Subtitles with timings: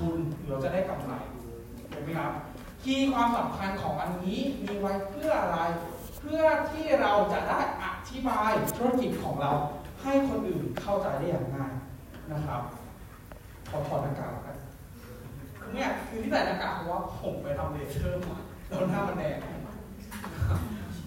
[0.00, 1.12] ทุนเราจะได้กำไร
[1.90, 2.32] เห็นไหมครับ
[2.82, 5.60] คีย์ความสำคัญของอันนี้มีไว้เพื่ออะไร
[6.18, 9.52] เพื่อที่เราจะได้อธิบายธุรกิจของเรา
[10.02, 11.72] ให้คนอื่นเข้าใจได้อย่างง่าย
[12.32, 12.62] นะครับ
[13.68, 14.56] ขอถอดหน้ากากกัน
[15.60, 18.38] คือเนี่ยคือที่ใส่หน้ากากเพราะว่าผมไปทำเลเซอร์มา
[18.68, 19.36] แล้วหน้ามันแดง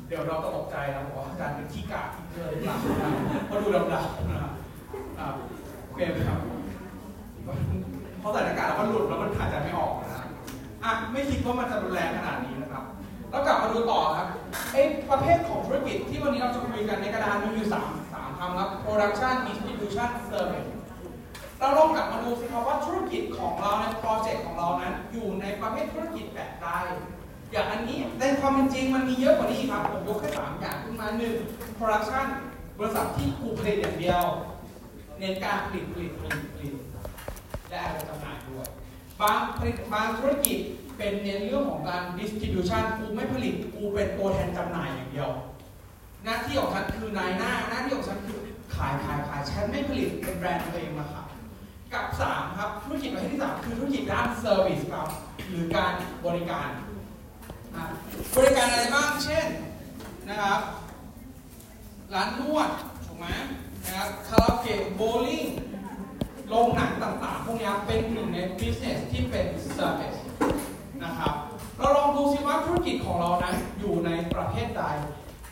[0.08, 3.10] เดี๋ยวเราก็ตกใจนะบอกว่าอาจารย์เป็นที่กาที่เกินหลังนะ
[3.48, 4.40] เพราะดูดำๆนะ
[5.20, 5.34] ครับ
[5.86, 6.40] โอเคครับ
[8.24, 10.10] พอใส่หน้ากากแล้วมันหลุดแล้วมันหายใจไม่ออกนะ
[10.84, 12.84] อะไม่คิดว่ามันจะรุนแรงขนาดนี้นะครับ
[13.30, 14.28] แล้วกลับมาดูต่อครับ
[14.74, 20.70] ไอ้ประเภทของธุรกิจที่วันนี้เราจะคุยกันในกระดานมีอยู่สามสามคำครับ production distribution service
[21.60, 26.68] เราลองกลับมาดูสิครับว่าธุรกิจของเราในโปรเจกต์ของเรานั้น อยู่ในประเภทธุรกิจแบบใด
[27.52, 31.36] อย่างอันนี้ในความเป็นจริงมันมีเยอะกว่านี้ครับ ผมยกแค่สามอย่างขึ้นมาหนึ่ง
[31.78, 32.26] production
[32.78, 34.24] บริษัทที่กูผลิตอย่างเดียว
[35.20, 36.74] เน้นการผลิตผลิตผลิตผลิต
[37.74, 38.68] และอาจจะจำหน่ายด้วย
[39.22, 39.40] บาง
[39.94, 40.60] บางธุรกิจ
[40.98, 45.30] เป็นเน้นเรื่องของการ distribution กูไม่ผลิตกูเป็นตัวแทนจำหน่ายอย่างเดียว
[46.24, 48.40] หน้าที่ของฉันคือนายหน้าหน้าที่ของฉันคือ
[48.76, 51.32] ขายขายขายฉันไม่ผลิตเป็นแบรนด์ตัวเองมาขาย
[51.94, 55.08] กับ3ครับธุรกิจประเภทที่ 3 คือธุรกิจด้าน service ครับ
[55.50, 55.94] หรือการ
[56.26, 56.70] บริการ
[58.36, 59.48] บริการอะไรบ้างเช่น
[60.30, 60.60] นะครับ
[62.14, 62.70] ร้านนวด
[63.06, 63.28] ถูกไหม
[63.86, 65.46] นะครับคาราโอเกะโบลิ่ง
[66.56, 70.20] โรงหนังต่างๆ พวกนี้เป็นหนึ่งใน business ที่เป็น service
[71.04, 71.34] นะครับ
[71.78, 74.84] เราลองดูซิว่าธุรกิจของเรานั้นอยู่ในประเภทใด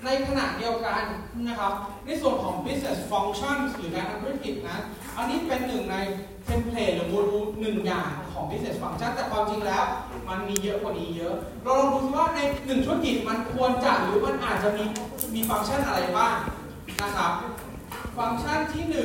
[0.06, 1.04] ในขณะเดียวกัน
[1.48, 1.74] นะครับ
[2.06, 4.78] ในส่วนของ business function หรือการทำธุรกิจนะ
[5.18, 5.98] อันนี้เป็นหนึ่งใน
[6.46, 9.84] เทมเพลตหรือโมดูลหนึ่งอย่างของ business function แต่ความจริงแล้ว
[10.30, 14.84] มันมีเยอะกว่านี้เยอะ เราลองดูซิว่าในหนึ่งธุรกิจมันควรจะหรือมันอาจจะมี
[15.36, 16.36] มีฟังก์ชันอะไรบ้าง
[17.02, 17.32] นะครับ
[18.18, 18.96] ฟังก์ชันที่ห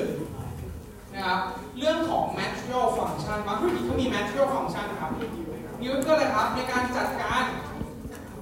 [1.17, 1.41] นะครับ
[1.79, 5.11] เรื่องของ material function บางธุรกิจเขามี material function ครับ
[5.81, 7.45] มีก็เลยครับในการจัดการ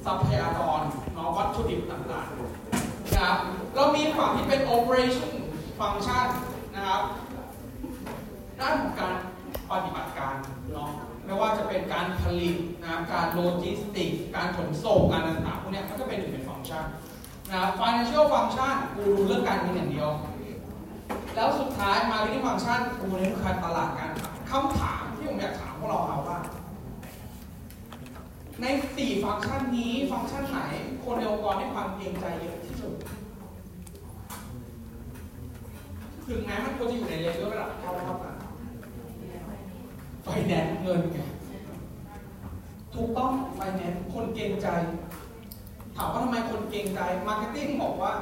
[0.04, 0.80] ทรัพยากร
[1.16, 3.38] นาะวัตถุดิบต่างๆนะครับ
[3.74, 5.32] เรามีฝั่งที่เป็น operation
[5.78, 6.26] function
[6.74, 7.02] นะครับ
[8.60, 9.14] ด้านของการ
[9.70, 10.34] ปฏิบัติการ
[10.72, 10.90] เนาะ
[11.24, 16.84] ไม่ว่าจะเป็นการผลิตนะครับการโลจิสติก การขนส่งการต่างๆพวกนี้ยมันก็เป็นหนึ่งในฟังก์ชัน
[17.50, 20.10] นะครับ financial function กูดูเรื่องการเงินอย่างเดียว
[21.34, 26.38] แล้วสุดท้าย marketing function กูเน้นการตลาดการขายคำถามที่ผมอยากถามพวกเราเอาว่า
[28.60, 28.64] ใน
[28.96, 30.58] สี่ฟังก์ชันนี้ฟังก์ชันไหน
[31.04, 32.94] คนในองค์กรให้ความเกรงใจเยอะที่สุด
[36.26, 38.36] ถึงแม้มันควรจะอยู่ในเลเวลระดับเท่าเท่ากัน
[40.22, 41.18] ไฟแนนซ์เงินไง
[42.94, 44.68] ถูกต้องไฟแนนซ์คนเกรงใจ
[45.96, 48.12] ถามว่าทำไมคนเกรงใจ marketing บอกว่า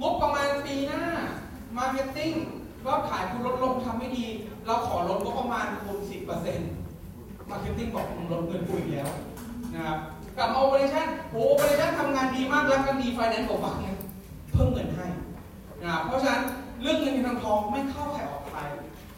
[0.00, 1.02] งบประมาณปีหน้า
[1.78, 2.32] marketing
[2.84, 4.26] ยอดขายคุณลดลงทำไม่ดี
[4.66, 5.98] เราขอลดงบประมาณคุณ
[6.74, 9.08] 10% marketing บอกคุณลดเงินกูอีกแล้ว
[9.74, 9.98] นะครับ
[10.36, 13.88] กลับมา operation operation ทำงานดีมากแล้วกันดีไฟแนนซ์บอกว่าไง
[14.52, 15.06] เพิ่มเงินให้
[15.82, 16.42] นะครับเพราะฉะนั้น
[16.82, 18.60] เรื่องเงินเงินทองทองไม่เข้าใครออกใคร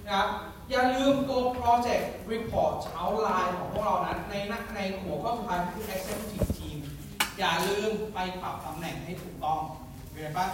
[0.06, 0.28] นะครับ
[0.70, 4.34] อย่าลืมตัว project report outline ของพวกเรานั้นใน
[4.76, 6.78] ในหัวข้อสุดท้ายคือ executive team
[7.38, 9.60] อย่าลืมไปปรับตำแหน่งให้ถูกต้อง
[10.12, 10.46] เห็นปะ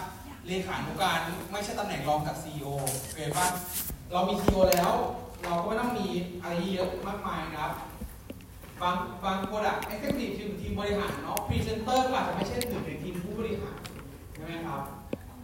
[0.47, 1.19] เลขานุการ
[1.51, 2.67] ไม่ใช่ตำแหน่งรองกับ CEO
[3.15, 3.47] เห็นปะ
[4.11, 4.91] เรามี CEO แล้ว
[5.43, 6.07] เราก็ไม่ต้องมี
[6.41, 7.73] อะไรเยอะมากมายนะครับ
[8.81, 13.79] บางบางโปรดักต์ executive team ทีมบริหารเนาะ presenter ก็อาจจะไม่ใช่หนึ่งในทีมผู้บริหาร
[14.33, 14.81] ใช่ไหมครับ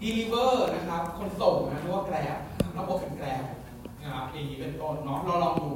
[0.01, 2.39] deliver นะครับคนส่งนะเรียกว่าแกร็บ
[2.79, 3.43] ระบบเป็นแกร็บ
[4.01, 5.69] นะครับอย่างนี้เป็นต้นเนาะเราลองดู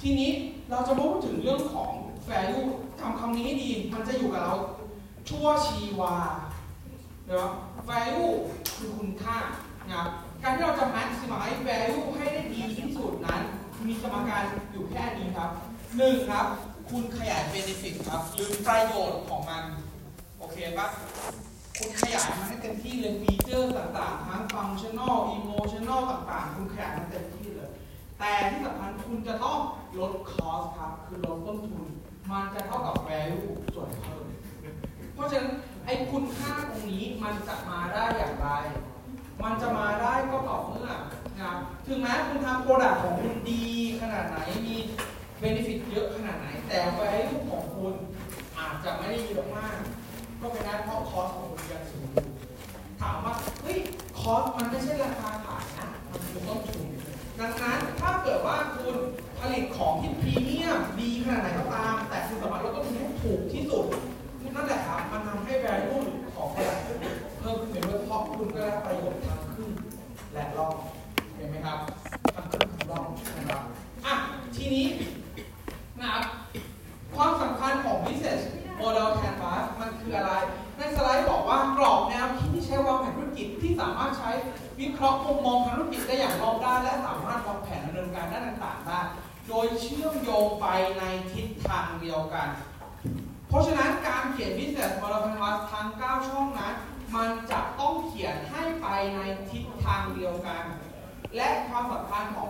[0.00, 0.30] ทีนี้
[0.70, 1.92] เราจะพูดถึงเรื่องของ
[2.28, 2.66] value
[3.00, 4.54] จำคำนี้ให้ดี มันจะอยู่กับเรา
[5.28, 6.14] ชั่วชีวา
[7.28, 7.50] เนาะ
[7.88, 8.32] value
[8.76, 9.38] คือคุณค่า
[9.88, 10.08] นะครับ
[10.42, 13.42] การที่เราจะ maximize value ให้ได้ดีที่สุดนั้น
[13.86, 15.50] มีสมการอยู่แค่นี้ครับ
[15.96, 16.46] หนึ่งครับ
[16.90, 19.64] คุณขยาย benefit ครับ หรือประโยชน์ของมัน
[20.38, 20.86] โอเคปะ
[21.78, 27.70] คุณขยายมันให้เต็มที่เลย feature ต่างๆ ทั้ง functional emotional ต่างๆ คุณขยายมันเต็มที่เลย
[28.18, 29.58] แต่ที่สำคัญคุณจะต้อง
[29.98, 31.86] ลด cost ครับ คือลดต้นทุน
[32.30, 34.24] มันจะเท่ากับ value ส่วนเพิ่ม
[35.14, 35.50] เพราะฉะนั้น
[35.84, 38.48] ไอ้คุณค่าตรงนี้มันจะมาได้อย่างไร
[39.42, 40.90] มันจะมาได้ก็ต่อเมื่อ
[41.40, 41.52] นะ
[41.86, 43.64] ถึงแม้คุณทำ product ของคุณดี
[44.00, 44.76] ขนาดไหน มี
[45.38, 47.94] เบนฟิตเยอะขนาดไหน แต่ value ของคุณ
[48.58, 49.76] อาจจะไม่ได้เยอะมาก
[50.40, 52.08] ก็เป็นได้เพราะคอสของคุณยังสูง
[53.00, 53.78] ถามว่า เฮ้ย
[54.20, 55.31] คอสมันไม่ใช่ราคา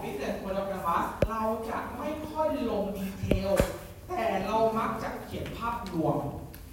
[0.03, 3.51] สำคัญของ business model canvas เราจะไม่ค่อยลงดีเทล
[4.09, 6.17] แต่เรามักจะเขียนภาพรวม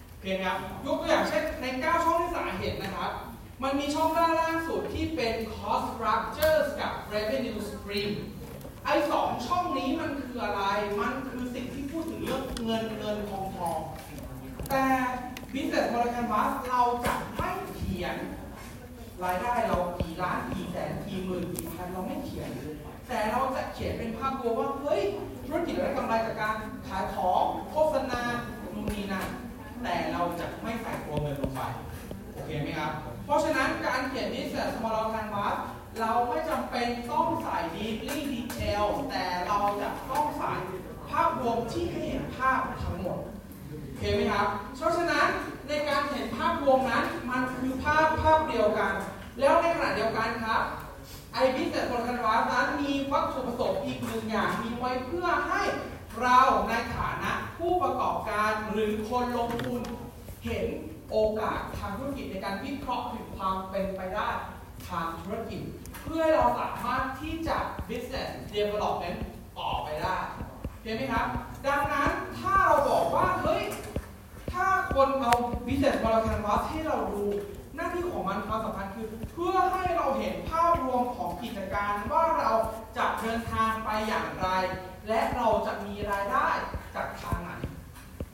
[0.10, 3.12] โอเคไหมครับยกตัวอย่างเช่นใน 9 ช่องที่สาเห็นนะครับ
[3.64, 8.12] มันมีช่องด้านล่างสุดที่เป็น cost structures กับ revenue stream
[8.86, 10.64] ไอ้สองช่องนี้มันคืออะไร
[11.02, 13.80] มันคือสิ่งที่พูดถึงเรื่องเงินเงินทองทอง
[14.70, 14.84] แต่
[15.54, 18.16] business model canvas เราจะไม่เขียน
[19.24, 22.76] รายได้เรากี่ล้านกี่แสนกี่หมื่นกี่พันเราไม่เขียนเลย
[23.10, 25.02] แต่เราจะเขียนเป็นภาพรวมว่าเฮ้ย
[25.46, 26.56] ธุรกิจเราได้กำไรจากการ
[26.88, 28.22] ขายของโฆษณา
[28.74, 29.28] นู่นนี่นั่น
[29.84, 31.62] แต่เราจะไม่ใส่ตัวเงินลงไป
[32.34, 32.92] โอเคไหมครับ
[33.26, 35.56] เพราะฉะนั้นการเขียน business model canvas
[36.00, 40.54] เราไม่จำเป็นต้องใส่ deeply detail แต่เราจะต้องใส่
[41.10, 43.20] ภาพรวมที่ให้เห็นภาพทั้งหมด
[43.86, 44.48] โอเคไหมครับ
[44.78, 45.28] เพราะฉะนั้น
[45.68, 48.94] ในการเห็นภาพรวมนั้นมันคือภาพภาพเดียวกัน
[49.40, 50.64] แล้วในขณะเดียวกันครับ
[51.34, 55.62] ไอบิสเนสโปรแกรมนั้นมีวัตถุประสงค์อีกหนึ่งอย่างมีไว้เพื่อให้
[56.22, 56.40] เรา
[56.70, 59.82] ในฐานะผู้ประกอบการหรือคนลงทุน
[60.46, 60.66] เห็น
[61.12, 64.30] โอกาสทางธุรกิจในการวิเคราะห์ถึงความเป็นไปได้
[64.90, 65.62] ทางธุรกิจ
[66.04, 67.58] เพื่อเราสามารถที่จะ
[67.90, 69.20] business development
[69.58, 70.18] ต่อไปได้
[70.84, 71.26] เห็นไหมครับ
[71.68, 73.64] ดังนั้นถ้าเราบอกว่า เฮ้ย
[74.54, 75.34] ถ้าคนเอา
[75.66, 77.24] business model canvas ให้เราดู
[77.80, 82.52] หน้าที่ของมันความสำคัญคือ เพื่อให้เราเห็นภาพรวมของกิจการว่าเรา
[82.98, 84.48] จะเดินทางไปอย่างไร
[85.08, 86.48] และเราจะมีรายได้
[86.96, 87.52] จากทางไหน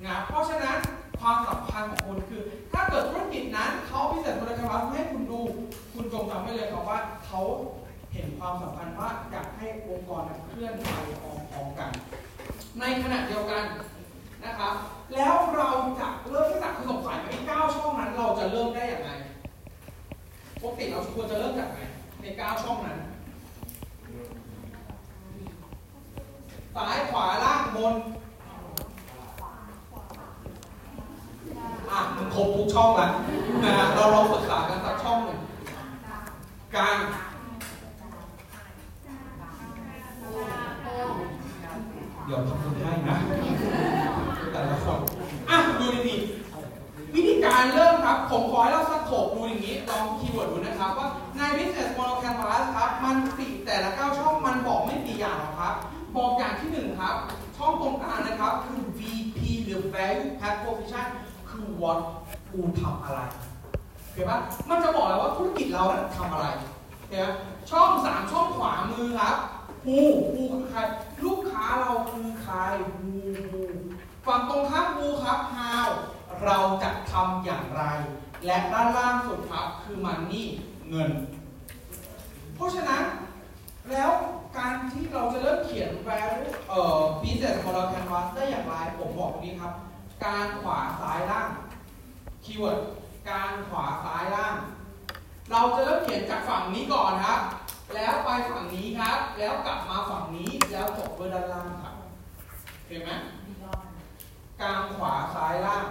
[0.06, 0.78] นะเพราะฉะนั้น
[1.22, 2.44] ความสำคัญของคุณคือ
[2.74, 5.42] ถ้าเกิดธุรกิจนั้นเขา business model canvas ให้คุณดู
[5.94, 7.42] คุณจงจำไว้เลยครับว่าเขา
[8.14, 10.88] เห็นความสำคัญว่าอยากให้องค์กรนั้นเคลื่อนไป
[11.22, 11.92] พร้อมๆกัน
[12.80, 13.64] ในขณะเดียวกัน
[14.46, 14.74] นะครับ
[15.14, 15.70] แล้วเรา
[16.00, 19.12] จะเริ่มที่จากคือสงสัยไหมเก้าช่องนั้นเราจะเริ่มได้อย่างไร
[20.66, 21.80] ปกติเราควรจะเริ่มจากไหน
[22.22, 23.00] ในเก้าช่องนั้น
[26.76, 27.96] ซ้ายขวาล่างบน
[31.90, 33.12] อะมันครบทุกช่องแล้ว
[33.64, 35.40] นะเราลองศึกษากันสักช่องหนึ่ง
[36.76, 36.98] กลาร
[42.26, 43.16] เดี๋ยวทำคนให้นะ
[44.52, 45.00] แต่ละคน
[45.50, 46.25] อะดูดีๆ
[47.16, 51.08] วิธีการเริ่มครับ ผมขอให้เราสักโขบดูอย่างนี้ ลองคีย์เวิร์ดดูนะครับ ว่า
[51.38, 55.76] ใน business model canvas ครับ มันสี่แต่ละเก้าช่องมันบอกไม่กี่อย่างหรอกครับ
[56.18, 57.16] บอกอย่างที่หนึ่งครับ
[57.58, 61.08] ช่องตรงกลางนะครับ คือ VP หรือ value proposition
[61.50, 62.00] คือ what
[62.52, 63.20] กูทำอะไร
[64.14, 64.40] เห็นปะ
[64.70, 65.84] มันจะบอกเลยว่าธุรกิจเรา
[66.18, 66.48] ทำอะไร
[67.08, 67.26] เห็นไหม
[67.72, 69.36] ช่องสามช่องขวามือครับ
[69.86, 69.98] ฮู
[70.34, 70.80] ฮูคือใคร
[71.26, 72.56] ลูกค้าเราคือใคร
[72.96, 73.10] ฮู
[73.52, 73.62] ฮู
[74.26, 75.90] ฝั่งตรงข้ามฮูครับ how
[76.44, 77.84] เราจะทำอย่างไร
[78.46, 80.48] และด้านล่างสุดครับคือมันนี่
[80.90, 81.10] เงิน
[82.56, 83.04] เพราะฉะนั้น
[83.92, 84.12] แล้ว
[84.58, 89.74] การที่เราจะเริ่มเขียน value เอ่อ business model canvas ได้อย่างไรผมบอกตรงนี้ครับ
[90.26, 91.50] การขวาซ้ายล่าง
[92.44, 92.80] คีย์เวิร์ด
[93.30, 94.56] การขวาซ้ายล่าง
[95.52, 97.42] เราจะเริ่มเขียนจากฝั่งนี้ก่อนครับ
[97.96, 101.96] แล้วไปฝั่งนี้ครับ แล้วกลับมาฝั่งนี้แล้วจบด้วยด้านล่างครับ
[102.88, 103.12] เห็นไหม
[104.62, 105.86] กลางขวาซ้ายล่าง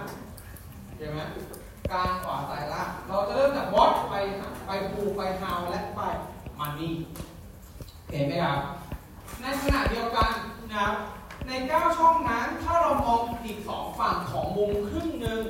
[0.97, 1.19] เห็นไหม
[1.91, 4.15] กางขวาซ้ายล่างเราจะเริ่มจากวอตไป
[4.65, 6.01] ไปภูไปฮาวและไป
[6.59, 6.93] มันนี่
[8.11, 8.59] เห็นไหมครับ
[9.41, 10.31] ในขณะเดียวกัน
[10.71, 10.93] นะครับ
[11.47, 15.41] ใน 9 ช่องนั้นถ้าเรามองอีก 2 ฝั่งของมุมครึ่งหนึ่ง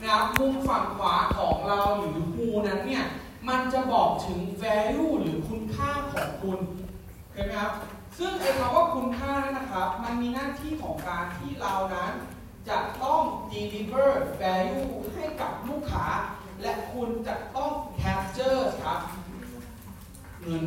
[0.00, 3.04] นะครับมุมฝั่งขวาของเราหรือฮูนั้นเนี่ย
[3.48, 6.58] มันจะบอกถึง value หรือคุณค่าของคุณ
[7.34, 7.72] เห็นไหมครับ
[8.18, 12.12] ซึ่งไอ้คำว่าคุณค่านั่นนะครับ มันมีหน้าที่ของการที่เรานั้น
[12.68, 14.08] จะต้อง deliver
[14.40, 16.06] value ให้กับลูกค้า
[16.62, 19.00] และคุณจะต้อง capture ครับ
[20.42, 20.64] เงิน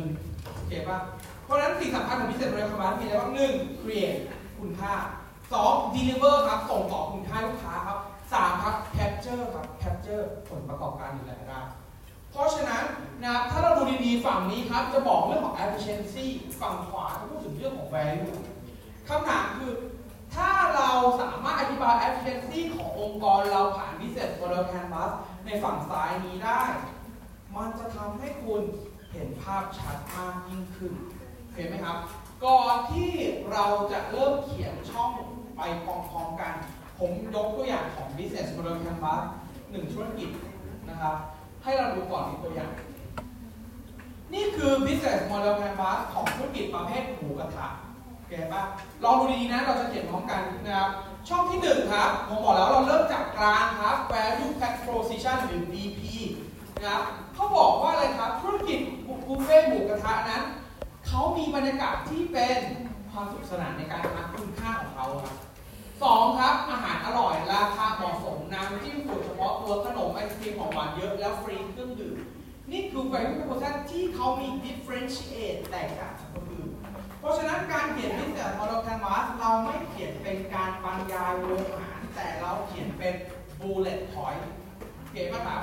[0.54, 0.98] โอเคป่ะ
[1.44, 4.20] เพราะฉะนั้นสิ่งสำคัญของพิเศษบริการมีอะไรบ้างหนึ่ง create
[4.58, 4.94] คุณค่า
[5.52, 7.98] สอง deliver ครับ ส่งต่อคุณค่าลูกค้าครับ
[8.32, 11.62] สามครับ capture ครับ capture ผลประกอบการอยู่แล้วนะ
[12.30, 12.84] เพราะฉะนั้น
[13.24, 16.26] นะถ้าเราดูดีๆ ฝั่งนี้ครับ จะบอกเรื่องของ efficiency
[16.60, 18.32] ฝั่งขวาจะพูดถึงเรื่องของ value
[19.08, 19.72] คำถามคือ
[20.34, 25.10] ถ้าเราสามารถอธิบาย efficiency ขององค์กรเราผ่าน business model canvas
[25.44, 26.60] ในฝั่งซ้ายนี้ได้
[27.56, 28.62] มันจะทำให้คุณ
[29.12, 30.92] เห็นภาพชัดมากยิ่งขึ้น
[31.54, 31.98] เห็นไหมครับ
[32.46, 33.10] ก่อนที่
[33.52, 35.10] เราจะเริ่มเขียนช่อง
[35.56, 36.54] ไปพร้อมๆกัน
[36.98, 39.22] ผมยกตัวอย่างของ business model canvas
[39.70, 40.30] หนึ่งธุรกิจ
[40.88, 41.16] นะครับ
[41.62, 42.72] ให้เราดูก่อนมีตัวอย่าง
[44.34, 47.68] นี่คือ business model canvas ของธุรกิจประเภทหมูกระทะ
[48.38, 48.62] คปะ
[49.04, 50.90] ลองดูดีๆนะ เราจะเขียนพร้อมกันนะครับ
[51.28, 56.00] ช่องที่หนึ่งครับ ผมบอกแล้วเราเริ่มจากกลางครับ value proposition หรือ VP
[56.82, 57.02] นะครับ
[57.34, 58.78] เขาบอกว่าอะไรครับ ธุรกิจ
[59.28, 60.42] บุฟเฟ่หมูกระทะนั้น
[61.06, 62.58] เขามีบรรยากาศที่เป็น
[63.10, 65.36] ความสนุกสนานในการทาคุณค่าของเขาครับ
[66.02, 72.16] สองครับ อาหารอร่อยราคาเหมาะสมน้ำจิ้มสูตรเฉพาะตัวขนมไอศครีมของหวานเยอะแล้วฟรีเครื่องดื่ม
[72.72, 76.43] นี่คือ value proposition ที่เขามี differentiate แตกต่างจากคน
[77.24, 83.14] ราะฉะนั้นการเขียน business model canvas เราไม่เขียนเป็นการบรรยายวงหารแต่เราเขียนเป็น
[83.60, 84.44] bullet point
[85.12, 85.60] เก๋ไหมครับ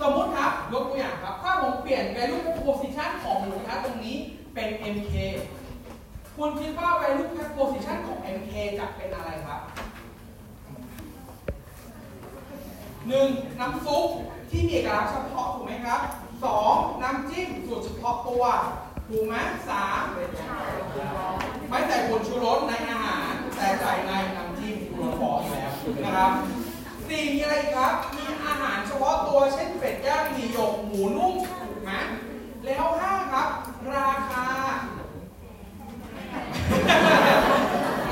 [0.00, 4.16] สมมติครับ ยกตัวอย่างครับ ถ้าผมเปลี่ยน value proposition ของหมูกระทะตรงนี้
[4.54, 5.14] เป็น MK
[6.36, 9.60] คุณคิดว่า value proposition ของ MK จะเป็นอะไรครับ
[13.08, 13.28] หนึ่ง
[13.60, 14.08] น้ำซุป
[14.50, 16.00] ที่มีเอกลักษณ์เฉพาะถูกไหมครับ
[16.44, 18.44] สองน้ำจิ้มสูตรเฉพาะตัว
[19.08, 19.34] ถูกไหม
[19.68, 20.02] สาม
[21.68, 25.72] ไม่ใส่ผงชูรสในอาหาร แต่ใส่ในน้ำจิ้มคุณบอกอยู่แล้ว
[26.04, 26.32] นะครับ
[27.06, 31.92] สี่มีอะไรครับ มีอาหารเฉพาะตัวเช่นเป็ดย่างหมี่หยกหมูนุ่มถูกไหม
[32.64, 33.48] แล้วห้าครับ
[33.94, 34.46] ราคา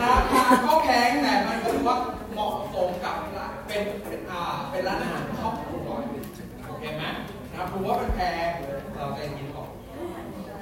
[0.04, 1.99] ราคาก็แพงแต่มันก็ถือว่า
[2.32, 3.16] เหมาะสมกับ
[3.66, 5.88] เป็นเป็นอ่าเป็นร้านอาหารครอบครัว
[6.66, 7.02] โอเคไหม
[7.50, 8.50] นะครับรู้ว่ามันแพง
[8.94, 9.49] เราใจกิน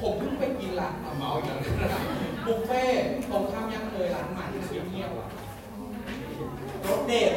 [0.00, 2.02] ผมเพิ่งไปกินร้านเมาอีกแล้วนะครับ
[2.46, 2.82] บุฟเฟ่
[3.30, 5.28] ตรงข้ามยังเลยร้านใหม่ที่เงียบๆอะ
[6.86, 7.32] รสเด็ด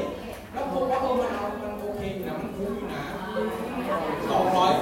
[0.53, 3.03] แล้วผมว่าเออมันเอามันโอเคอยู่นะมันคุ้มอยู่นะ
[4.29, 4.74] 249บาท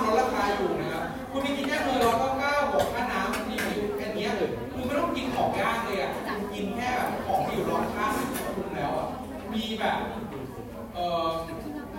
[0.00, 6.88] 259ลดราคาอยู่นะครับคุณไปกินแค่เนยร้อยเก้าเก้าบวกค่าน้ำรีวิวแค่นี้เลยคือไม่ต้องกินของย่างเลยอะคุณกินแค่
[7.26, 8.12] ของที่อยู่ร้อนข้าง
[8.56, 9.08] คุณแล้วอะ
[9.52, 9.98] มีแบบ
[10.94, 11.26] เอ่อ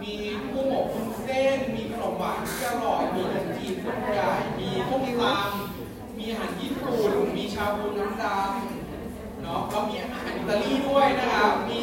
[0.01, 0.11] มี
[0.51, 11.81] กุ้งอบวุ้นเส้น มีขนมหวานที่อร่อย มีขนมจีนกุ้งใหญ่มีต้มตำมีอาหารญี่ปุ่น มีชาบูน้ำดำเนาะแล้วมีอาหารอิตาลีด้วยนะครับ มี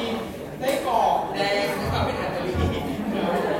[0.58, 2.52] ไส้กรอกแดงนะครับเป็นอาหารอิตาลี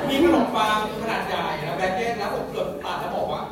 [0.09, 3.43] มีขนมปังขนาดใหญ่นะแบกเก้ตแล้วผมเกือบตัดแล้วบอกว่า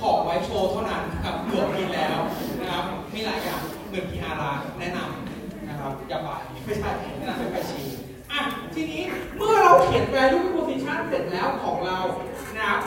[0.00, 2.18] ของไว้โชว์เท่านั้นครับเกือบกินแล้ว
[2.60, 2.84] นะครับ
[3.14, 6.28] มีหลายอย่างเหมือนพีอาราแนะนำนะครับอย่าไป
[6.64, 7.89] ไม่ใช่แนะนำไปชิม
[8.74, 9.02] ทีนี้
[9.36, 11.98] เมื่อเราเขียน value proposition เสร็จแล้วของเรา
[12.56, 12.80] นะครับ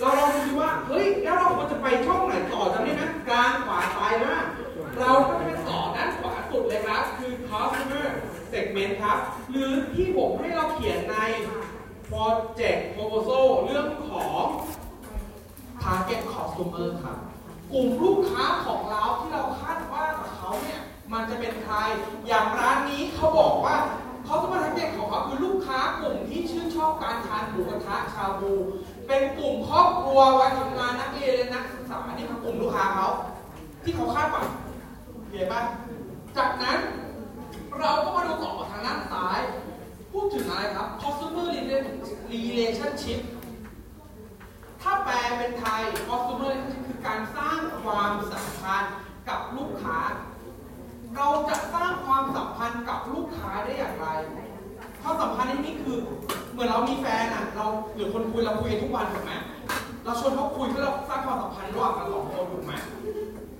[0.00, 4.44] เราลองดูว่า เฮ้ย แล้วเราควรจะไปช่องไหนต่อจำได้ไหมกลางขวาซ้ายมาก
[4.98, 8.06] เราก็จะไปต่อด้านขวาสุดเลยครับ คือ customer
[8.52, 9.18] segment ครับ
[9.50, 11.16] หรือที่ผมให้เราเขียนใน
[12.10, 14.44] project proposal เรื่องของ
[15.82, 17.18] target customer ครับ
[17.72, 20.04] กลุ่มลูกค้าของเราที่เราคาดว่า
[20.36, 20.80] เขาเนี่ย
[21.12, 21.76] มันจะเป็นใคร
[22.26, 23.76] อย่างร้านนี้เขาบอกว่า
[24.26, 28.52] เขาจะมาทักเก็ตของเขาคือลูกค้ากลุ่มที่ชื่นชอบการทานหมูกระทะชาบู
[29.06, 33.08] เป็นกลุ่มครอบครัววัยทำงานนักเรียนและนักศึกษานี่คือกลุ่มลูกค้าเขา
[33.84, 34.46] ที่เขาคาดหวัง
[35.30, 35.60] เห็นปะ
[36.36, 36.78] จากนั้น
[37.78, 39.40] เราก็มาดูต่อทางด้านซ้าย
[40.12, 41.46] พูดถึงอะไรครับ customer
[42.32, 43.20] relationship
[44.82, 48.94] ถ้าแปลเป็นไทย customer relationship คือการสร้างความสัมพันธ์
[49.28, 49.98] กับลูกค้า
[51.16, 54.06] เราจะสร้างความสัมพันธ์กับลูกค้าได้อย่างไร
[55.02, 55.96] ความสัมพันธ์นี้คือ
[56.52, 59.32] เหมือนเรามีแฟนอะ เราหรือคนคุยเราคุยทุกวันถูกไหม
[60.04, 62.72] เราชวนเขาคุยเพื่อเราสร้างความสัมพันธ์ระหว่างเราสองคนถูกไหม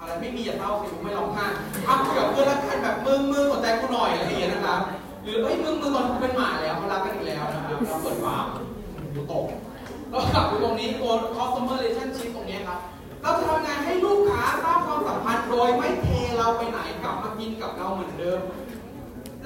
[0.01, 1.47] อะไรไม่มีอย่าเศร้าสิผมไม่ร้องไห้
[1.87, 4.81] อ้าวคุยกับเพื่อนแล้วกันแบบมึงมึงสนใจกูหน่อยอะไรอย่างเงี้ยนะครับ
[5.23, 8.47] หรือเอ้ยมึงมึงตอนกูเป็นหมาแล้วเขารักกันอีกแล้วนะครับเราเปิดฟาร์ม
[9.13, 9.45] อยู่ตก
[10.11, 12.79] เรากลับไปตรงนี้ตัว customer relationship ตรงนี้ครับ
[13.23, 16.09] เราจะทำไงให้ลูกค้าสร้างความสัมพันธ์โดยไม่เท
[16.39, 18.41] เราไปไหนกลับมากินกับเราเหมือนเดิม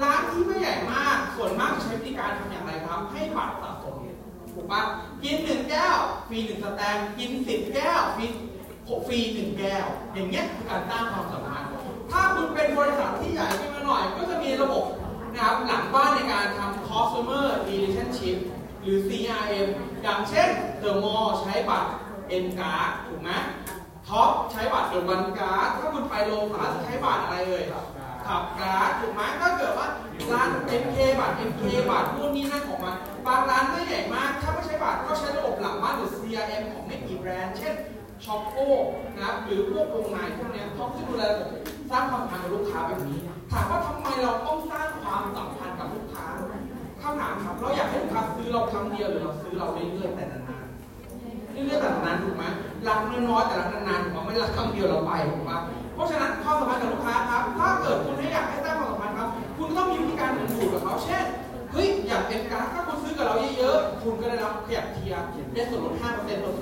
[0.03, 3.95] ร้านที่ไม่ใหญ่มาก ส่วนมากใช้วิธีการทำอย่างไรครับ ให้บัตรสะสม
[4.53, 4.81] ถูกปะ
[5.23, 8.25] กินหนึ่งแก้วฟรีหนึ่งสแตมกินสิบแก้วฟรี
[9.07, 11.69] ฟรีหนึ่งแก้ว อย่างเงี้ยคือการสร้างความสัมพันธ์
[12.11, 14.85] ถ้าคุณเป็นบริษัทที่ใหญ่ขึ้นมาหน่อย ก็จะมีระบบ
[15.33, 18.37] นะครับหลังบ้านในการทำ customer relationship
[18.81, 19.67] หรือ CRM
[20.03, 20.49] อย่างเช่น
[20.83, 21.89] The Mall ใช้บัตร
[22.43, 23.31] N card ถูกไหม
[24.11, 27.63] ท็อปใช้บัตรเดอะวันการ์ดถ้าคุณไปโลตัสใช้บัตรอะไรเอ่ย
[28.27, 29.87] ขับการ์ดถูกไหมถ้าเกิดว่า
[30.31, 30.49] ร้าน
[30.81, 32.95] MK บัตร MK บัตรนู่นนี่นั่นของมัน
[33.27, 37.73] บางร้านไม่ใหญ่มาก ถ้าไม่ใช้บัตรก็ใช้ระบบหลังบ้านหรือ CRM ของไม่กี่แบรนด์เช่น
[38.25, 38.69] ช็อปโก้
[39.15, 41.49] นะครับหรือพวกโรงงานพวกเนี้ยเขาจะดูแลระบบ
[41.91, 43.19] สร้างความสัมพันธ์กับลูกค้าแบบนี้
[43.51, 46.25] ถามว่าทำไมเราต้องสร้างความสัมพันธ์กับลูกค้า
[47.01, 50.50] คำถามครับเราอยากให้ลูกค้าซื้อเราครั้งเดียวหรือเราซื้อเราเรื่อยๆแต่นานๆ
[51.65, 52.43] เรื่อยๆแบบนั้นถูกไหม
[52.87, 52.99] รัก
[53.29, 55.59] น้อยๆแต่รักนานๆผมว่าไม่รักครั้งเดียวเราไปผมว่า
[55.93, 61.25] เพราะฉะนั้นความสัมพันธ์กับลูกค้าครับ ถ้าเกิดคุณไม่อยากให้สร้างความสัมพันธ์ครับ คุณต้องมีวิธีการดึงดูดกับเขาเช่น
[61.71, 66.53] เฮ้ยอยากเป็นการถ้าคุณซื้อกับเราเยอะๆคุณก็ได้รับขยับ tierได้ส่วนลด5%ลด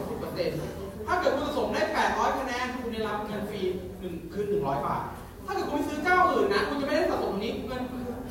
[0.49, 3.61] 10%ถ้าเกิดคุณสะสมได้ 800คะแนนคุณได้รับเงินฟรี
[3.99, 5.03] หนึ่งคืน100 บาท
[5.45, 7.81] ถ้าเกิดคุณไปซื้อเจ้าอื่นนะคุณจะไม่ได้สะสมนี้เงิน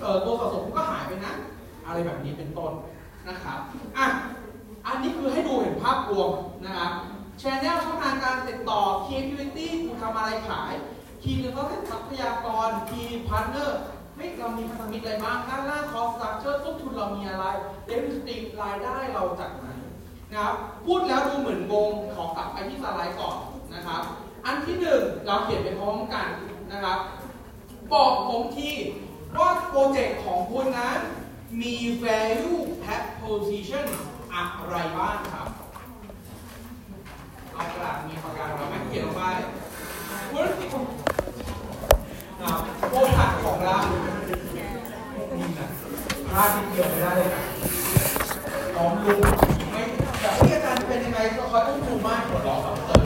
[0.01, 1.33] เอ่อตัวสะสมก็หายไปนะ
[1.87, 2.73] อะไรแบบนี้เป็นต้น
[3.29, 3.59] นะครับ
[3.99, 4.07] อะ
[4.89, 6.31] อันนี้คือให้ดูเห็นภาพรวม
[6.65, 6.93] นะครับ
[7.41, 10.73] channel ช่องทางการติดต่อ key activity คุณทำอะไรขาย
[11.23, 13.81] key resource เป็นทรัพยากร key partner
[14.15, 17.45] เฮ้ยเรามีพันธมิตรอะไรบ้างด้านล่าง cost structure ต้นทุนเรามีอะไร
[17.87, 19.67] เดฟิซิตรายได้เราจากไหน
[20.31, 20.55] นะครับ
[20.87, 23.37] พูดแล้วดูเหมือนงงขอกลับไปที่สไลด์ก่อน
[23.75, 24.03] นะครับ
[24.47, 26.29] อันที่หนึ่งเราเขียนไปพร้อมกัน
[26.73, 26.99] นะครับ
[27.93, 28.71] บอกผมที
[29.39, 30.99] ว่าโปรเจกต์ของคุณนั้น
[31.61, 33.87] มี value proposition
[34.39, 35.49] อะไรบ้างครับ
[37.53, 39.23] เอากระดาษมีปากกาเราไม่เขียนลงไป
[40.33, 40.69] ธุรกิจ
[42.41, 43.77] นะครับโปรดักของเรา
[45.39, 45.69] นี่นะ
[46.31, 47.43] พลาดที่เกี่ยวไม่ได้เลยนะ
[48.75, 49.19] น้องลุง
[49.71, 49.83] ไม่
[50.21, 53.03] แต่ที่อาจารย์เป็นยังไงก็เขาต้องดูมากหัวเราะแบบเออ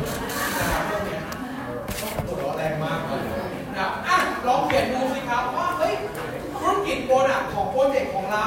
[0.58, 1.20] นะครับเรื่องนี้ย
[2.26, 3.22] หัวเราะแรงมากเลย
[3.76, 5.94] นะอะลองเขียนดูสิครับว่าเฮ้ย
[6.60, 8.44] ธุรกิจโปรดักของโปรเจกต์ของเรา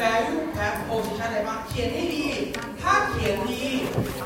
[0.00, 2.26] value proposition อะไรบ้างเขียนให้ดี
[2.82, 3.64] ถ้าเขียนดี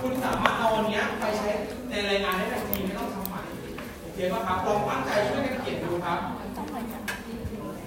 [0.00, 1.50] คุณสามารถเอาอันเนี้ยไปใช้
[1.90, 3.40] ในรายงานได้ทันทีไม่ต้องทำใหม่
[4.02, 6.18] โอเคป่ะครับลองตั้งใจช่วยกันเขียนดูครับ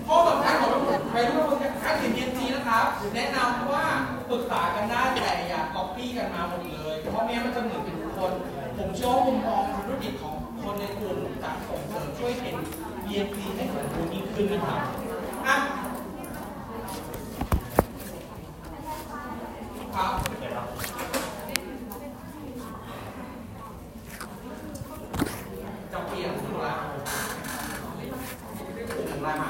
[0.07, 0.71] ข้อสำคัญของ
[1.11, 3.85] ใครรู้ว่าการเขียน PNG นะครับแนะนำว่า
[4.29, 8.31] ปรึกษากันได้แต่อย่า copy กันมาหมดเลย เพราะไม่งั้นมันจะเหมือนเป็นคน
[8.77, 12.55] ผมเชื่อว่ามุมมองธุรกิจของคนในกลุ่มจะส่งเสริมช่วยเป็น
[13.05, 14.79] PNG ให้สมบูรณ์ยิ่งขึ้นนะครับ
[15.47, 15.85] อะครับ
[19.95, 20.01] จะ
[26.07, 26.73] เปลี่ยนตัวละ
[28.95, 29.49] กลุ่มรายมา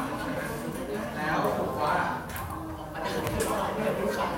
[1.15, 1.93] แล้วบอกว่า
[2.93, 3.21] อันนี้เป็
[3.91, 4.31] นผู้ชาย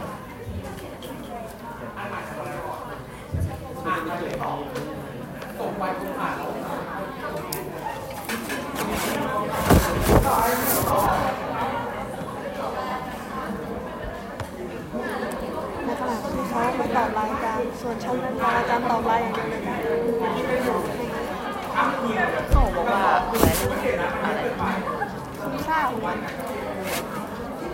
[1.98, 2.80] อันใหม่ทำอะไรก่อน
[3.86, 4.52] อ่านมาเลยต่อ
[5.58, 6.52] ส่งไปคุณอ่านแล้ว
[15.86, 20.00] ในขณะที่เขาไปตอบรายการ ส่วนฉันเป็นรายการตอบรายอย่างเดียวเลย
[21.76, 22.18] ทั้งคืน
[22.52, 23.46] เขาบอกว่าอะไร
[24.24, 24.42] อะไร
[25.42, 26.18] คุณค่าของมัน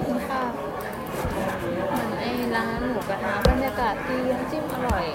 [0.08, 5.06] คุณค่า เหมือนไอ้ร้านหมูกระทะบรรยากาศดีน้ำจิ้มอร่อย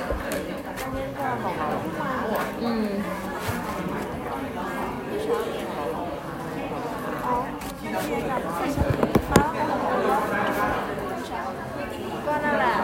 [1.43, 1.69] ของเรา
[2.01, 2.13] มา
[2.45, 2.87] ก อืม
[7.27, 7.35] อ๋อ
[7.79, 8.83] ที่เราเรียนกับใส่ชุ
[9.19, 9.77] ดฟ้าของเรา
[12.27, 12.75] ก็นั่นแหละ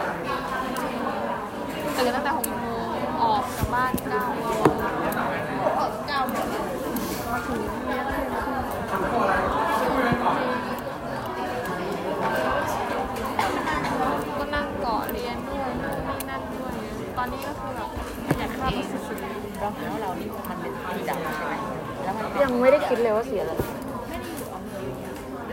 [1.97, 2.87] ตื่นตั้งแต่หกโมง
[3.23, 4.65] ออกจากบ้านเก้าโมง
[5.79, 6.47] ออกเก้าโมง
[7.47, 8.59] ถึงเรียนเรียนคือ
[14.37, 16.73] ก็นั่งเกาะเรียนด้วยนู่นนี่นั่นด้วย
[17.17, 17.89] ตอนนี้ก็คือแบบ
[18.39, 19.17] อยากเข้าไปสุด
[19.59, 21.53] เราเห็นว่าเรานี่มันเป็นสีดำใช่ไหม
[22.03, 23.53] แล้วมัน ยังไม่ได้คิดเลย ว่าเสียอะไร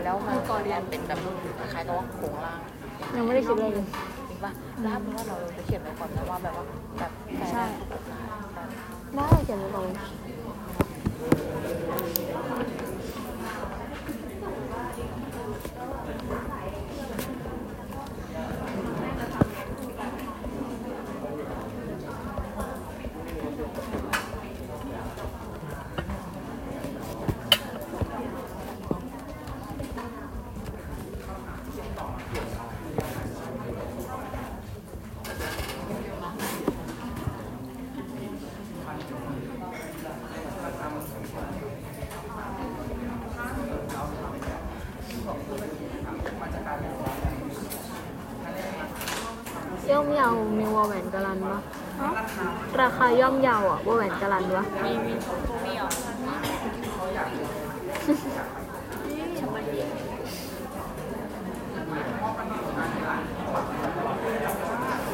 [0.03, 1.19] แล้วมันก็เรียนเป็นแบบ
[1.57, 2.59] คล้ายๆกับว่าโครงล่าง
[3.15, 3.85] ยังไม่ได้คิดเลยเลย
[4.29, 4.51] จริงป่ะ
[4.83, 6.65] แล้วเพราะว่าเราจะเขียนไว้ก่อนนะว่าแบบว่า
[6.99, 7.11] แบบ
[7.51, 8.01] ใช่แบบ
[9.15, 9.87] ได้เขียนไปก่อน
[49.89, 51.59] ย่อมเยาวมีวอลแหวนกาลันปะ
[52.83, 55.13] ราคาย่อมเยาวอะวอลแหวนกาลันปะมีมี
[55.65, 55.89] มีเหรอ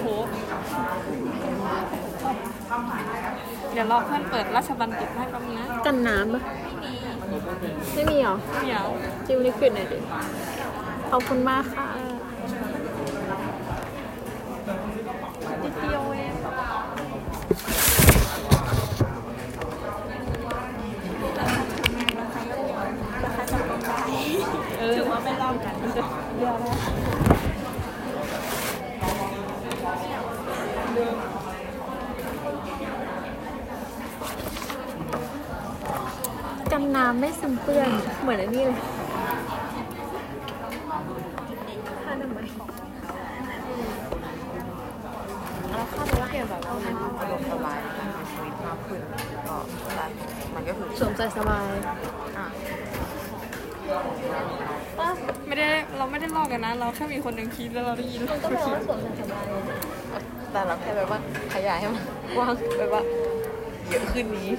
[0.02, 0.08] โห
[3.74, 6.42] เดี๋ยวรอเพื่อนเปิดราชบัณฑิตให้แป๊บนึงนะกันน้ำปะ
[7.94, 8.86] ไม่มีเหรอ เดี๋ยว
[9.26, 9.98] จิ้มลิควิดหน่อยดิ
[11.10, 11.88] ขอบคุณมากค่ะ
[15.64, 16.34] นิดเดียวเอง
[24.96, 26.04] ถือว่าไม่รอบกันมันจะ
[26.40, 26.76] เยอะแล้ว
[37.20, 37.90] ไม่ซึมเปื้อน
[38.22, 38.78] เหมือนอันนี้เลย
[42.04, 42.46] ผ้าทำไมย
[45.72, 49.02] แล้วถ้าเราเปลี่ยนแบบว่ามันสะดวกสบายในการใช้ชีวิตมากขึ้น
[49.48, 49.56] ก็
[49.96, 50.12] แบบ
[50.56, 51.64] มัน ก็คือสวมใส่สบาย
[52.38, 52.48] อะ
[54.98, 55.08] ป้า
[55.48, 59.44] ไม่ได้เราไม่ได้ลอกกันนะ เราแค่มีคนหนึ่งคิดแล้วเราได้ยินมันก็แปลว่าสวมใส่สบาย
[60.52, 61.20] แต่เราแค่แบบว่า
[61.54, 62.04] ขยายให้มัน
[62.36, 63.02] กว้างแบบว่า
[63.90, 64.50] เยอะขึ้นนี้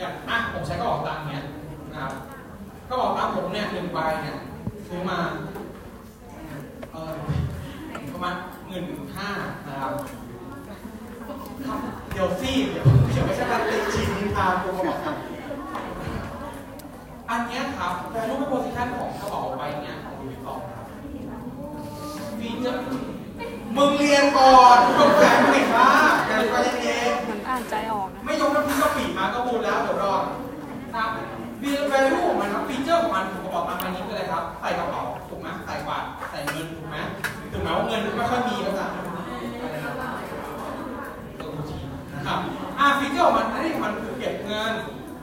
[0.00, 1.44] อย่างอะผมใช้กระบอกตังค์เนี้ย
[1.92, 2.12] นะครับ
[2.88, 4.36] กระบอกตังค์ผมเนี่ยหนึ่งใบเนี่ย
[4.86, 5.18] ซื้อมา
[6.92, 7.14] เออ
[8.12, 8.34] ประมาณ
[8.66, 8.84] หมื่น
[9.16, 9.30] ห้า
[9.68, 9.92] นะครับ
[12.12, 15.22] เดี๋ยวซี่เดี๋ยวเดี๋ยวไม่ใช่การติดฉีดนินทาตัวกระบอกตังค์
[17.30, 20.84] อันเนี้ยครับแต่รูปเป็นโพสิชันของกระบอกใบเนี้ยของดูต่อครับ
[22.38, 22.82] ฟีเจอร์
[23.76, 25.90] มึงเรียนก่อนมึงแฝงไม่ค่า
[26.26, 29.78] อย่าไปเย็นๆเหมือนอ่านใจออกนะไม่ยกน้ำพริกกะปิมาก็บูนแล้ว
[32.70, 36.96] ฟีเจอร์ของมันผมบอกตามมานี้คืออะไรครับ ใส่กระเป๋าถูกไหมใส่บาทใส่เงินถูกไหม
[37.52, 39.04] ถึงแม้ว่าเงินไม่ค่อยมีก็ตามอะ
[41.38, 41.78] ตัวบัญชี
[42.14, 42.38] นะครับ
[42.78, 44.72] อ่าฟีเจอร์ของมันอันนี้มันคือเก็บเงิน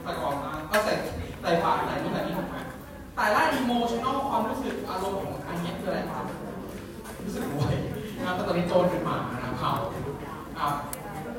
[0.01, 0.93] ใส่กระเป๋าตังค์ก็ใส่
[1.41, 2.57] ใส่บาทใส่นู่นใส่นี่ถูกไหม
[3.15, 6.25] แต่ละอิโมชั่นอลความรู้สึกอารมณ์ของอันนี้คืออะไรครับ
[7.23, 7.73] รู้สึกรวย
[8.17, 9.71] นะแต่ตอนนี้โจรเป็นหมานะครับเผา
[10.60, 10.73] ครับ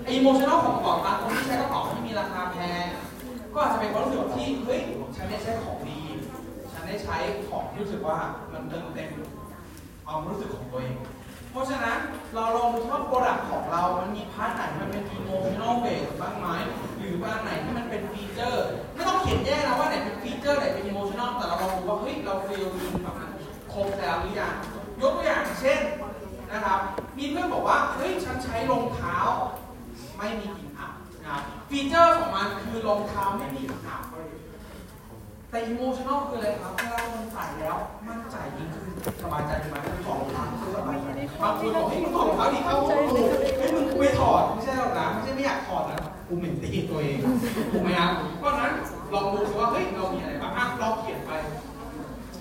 [0.08, 2.86] emotional ของกระเป๋าตังค์คนที่ใช้กระเป๋าที่มีราคาแพง
[3.54, 4.80] ก็อาจจะเป็นความรู้สึกที่เฮ้ย
[5.16, 5.97] ฉันได้ใช้ของดี
[6.88, 7.16] ได้ใช้
[7.48, 8.18] ของที่รู้สึกว่า
[8.52, 9.10] มันเติมเต็ม
[10.04, 10.96] ความรู้สึกของตัวเอง
[11.50, 11.98] เพราะฉะนั้น
[12.34, 16.48] เราลองดูว่า product ของเรา มันมี part ไหนมันเป็น emotional based บ้างไหม
[16.98, 23.32] หรือว่าไหนที่มันเป็น feature ไม่ต้องเขียนแยกนะว่าไหนเป็น feature ไหนเป็น emotional แต่เราลองดูว่าเฮ้ยเรา fill in แบบนั้น
[23.72, 24.54] ครบแล้วหรือยัง
[25.00, 25.80] ยกตัวอย่างเช่น
[26.52, 26.80] นะครับ
[27.18, 29.16] มีเพื่อนบอกว่าเฮ้ยฉันใช้รองเท้า
[30.16, 30.92] ไม่มีกลิ่นอับ
[31.26, 31.38] นะ
[31.70, 34.02] feature ของมันคือรองเท้าไม่มีกลิ่นอับ
[35.50, 37.76] แต่ emotional คืออะไรครับเวลาคนใส่แล้ว
[38.08, 38.84] มั่นใจยิ่งขึ้น
[39.22, 41.06] สบายใจขึ้นมาคือถอดรองเท้าคือสบายใจ
[41.42, 43.22] บางคนบอกเฮ้ยมึงถอดรองเท้าดีเข้าห้องกู
[43.58, 47.18] เฮ้ยมึงกูไม่ถอดไม่ใช่หรอกนะไม่ใช่ไม่อยากถอดนะกูเหม็นตีตัวเอง
[47.72, 48.72] ถูกไหมครับเพราะนั้น
[49.12, 51.32] ลองดูสิว่าเฮ้ยเรามีอะไรบ้างอะลองเขียนไป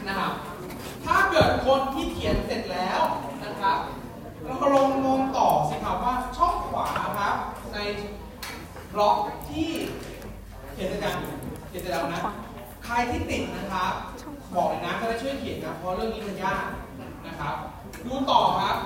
[0.07, 0.31] นะครับ
[1.05, 3.01] ถ้าเกิดคนที่เขียนเสร็จแล้ว
[3.43, 3.77] นะครับ
[4.43, 6.87] เราก็ลงมองต่อสิครับว่าช่องขวา
[7.19, 7.35] ครับ
[7.73, 7.77] ใน
[8.93, 9.15] บล็อก
[9.49, 9.69] ที่
[10.73, 11.15] เขียนเสร็จยัง
[11.69, 12.21] เขียนเสร็จแล้วนะ
[12.89, 13.93] ใครที่ติดนะครับ
[14.55, 16.65] บอกเลยนะจะได้ช่วยเขียนนะเพราะเรื่องนี้มันยาก
[17.27, 17.55] นะครับ
[18.05, 18.77] ดูต่อครับ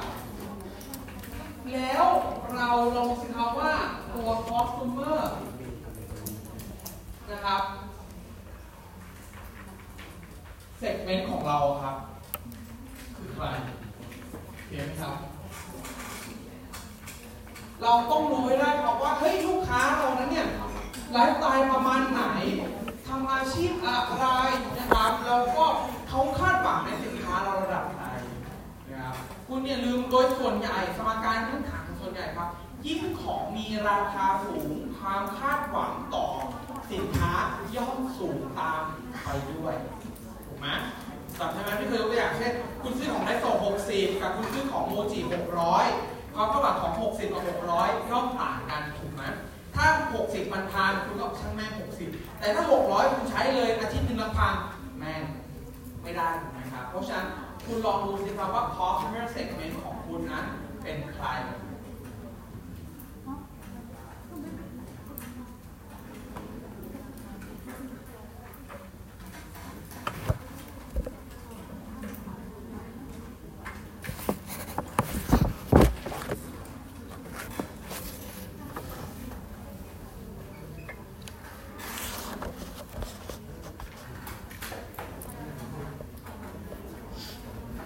[1.74, 2.06] แล้ว
[2.56, 3.74] เราลองสิครับว่า
[4.14, 5.20] ตัว customer
[7.32, 7.62] นะครับ
[10.82, 11.96] segment ของเราครับ
[13.16, 13.46] คือใคร
[14.70, 15.16] เห็นไหมครับ
[17.82, 20.48] เราต้องรู้ให้ได้ครับว่าเฮ้ยลูกค้าเรานั้นเนี่ย
[21.12, 22.24] ไลฟ์สไตล์ประมาณไหน
[22.60, 24.26] ทำอาชีพอะไร
[24.78, 25.66] นะครับแล้วก็
[26.10, 28.04] เขาคาดหวังในสินค้าเราระดับไหน
[28.90, 29.16] นะครับ
[29.48, 32.50] คุณอย่าลืมโดยส่วนใหญ่สมการพื้นฐานส่วนใหญ่ครับ
[32.88, 36.28] ยิ่งของมีราคาสูงความคาดหวังต่อ
[36.92, 37.34] สินค้า
[37.76, 38.82] ย่อมสูงตาม
[39.24, 39.76] ไปด้วย
[40.46, 40.68] ถูกไหม
[41.40, 43.46] จำใช่ไหมที่เคยยกตัวอย่างเช่นคุณซื้อของไดโซ
[43.84, 45.20] 60 กับคุณซื้อของโมจิ
[45.78, 47.44] 600 ความคาดหวังของ 60 กับ
[47.76, 48.82] 600ย่อมต่างกัน
[49.84, 51.72] ถ้า 60 มันพันคุณก็ช่างแม่ง
[52.06, 54.56] 60 แต่ถ้า 600 คุณใช้เลยอาทิตย์หนึ่งละพัน
[55.00, 55.22] แม่ง
[56.04, 57.28] ไม่ได้นะครับ เพราะฉะนั้น
[57.66, 60.46] คุณลองดูสิครับว่า customer segment ของคุณนั้น
[60.82, 61.48] เป็นใคร ไ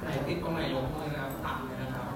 [0.03, 2.07] หนติดตรงไหนยกมือนะครับตัดเลยนะครับ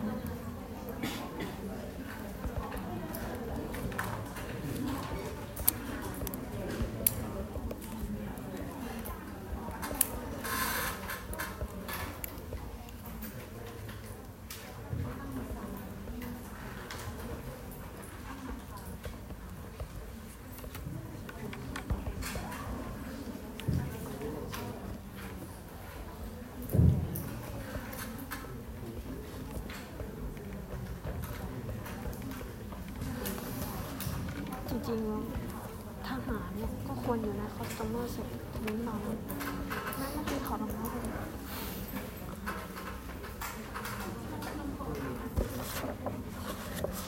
[34.71, 35.23] จริงๆแล้ว
[36.07, 38.99] ทหารเนี่ยก็ควรอยู่ใน customer service นี้นอน
[39.99, 41.13] นั่นก็คือขอรองเท้าไปเลย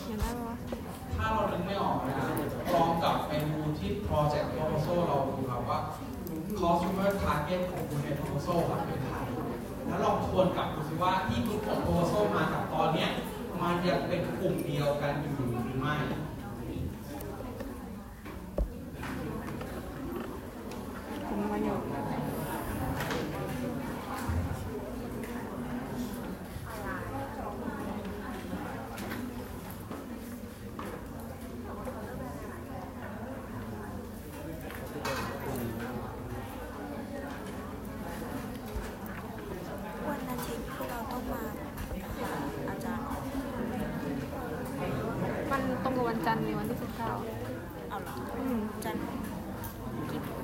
[0.06, 0.56] เห็นได้ไหมวะ
[1.18, 2.28] ถ้าเรานึกไม่ออกนะครับ
[2.74, 3.62] ลองกลับไปดู
[4.14, 5.80] โปรเจกต์โทโมโซเราดูครับว่า
[6.60, 9.18] customer target ของคุณใน proposal อะเป็นใคร
[9.88, 13.10] แล้วลองทวนกลับดูสิว่าที่คุณผล proposal มากับตอนเนี้ย
[13.62, 15.34] มันยังเป็นกลุ่มเดียวกันอยู่
[15.66, 15.96] หรือไม่
[21.52, 21.78] มาอยู่
[40.08, 41.42] วันอาทิตย์ที่เราต้องมา
[42.20, 42.32] หา
[42.70, 43.06] อาจารย์
[45.52, 49.04] มันตรงกับวันจันทร์ในวันที่ 19 เอาเหรอ อืม จันทร์
[50.12, 50.42] กี่โมง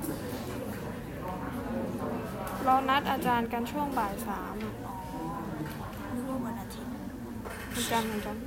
[2.66, 4.74] เรานัดอาจารย์กัน ช่วงบ่ายสามอะ
[6.14, 6.92] นึกว่าวันอาทิตย์
[7.74, 8.38] วันจันทร์เหมือนกัน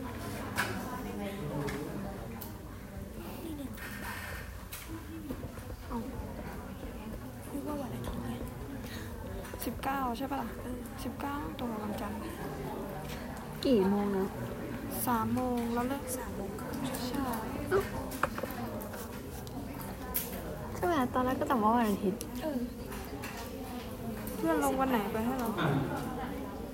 [1.05, 3.71] นี่เนี่ย
[5.89, 5.99] เอ้า
[7.53, 8.31] นึกว่าวันอาทิตย์ไง
[9.65, 10.49] สิบเก้าใช่ปะล่ะ
[11.03, 12.19] สิบเก้าตรงกับวันจันทร์
[13.65, 14.27] กี่โมงนะ
[15.07, 17.25] สามโมงแล้วเลิกสามโมงครึ่งใช่
[20.75, 22.30] ใช่ไหมตอนแรกก็แต่ว่าวันอาทิตย์เออเพื่อนล
[24.73, 25.69] งวันไหนไปให้เราอะ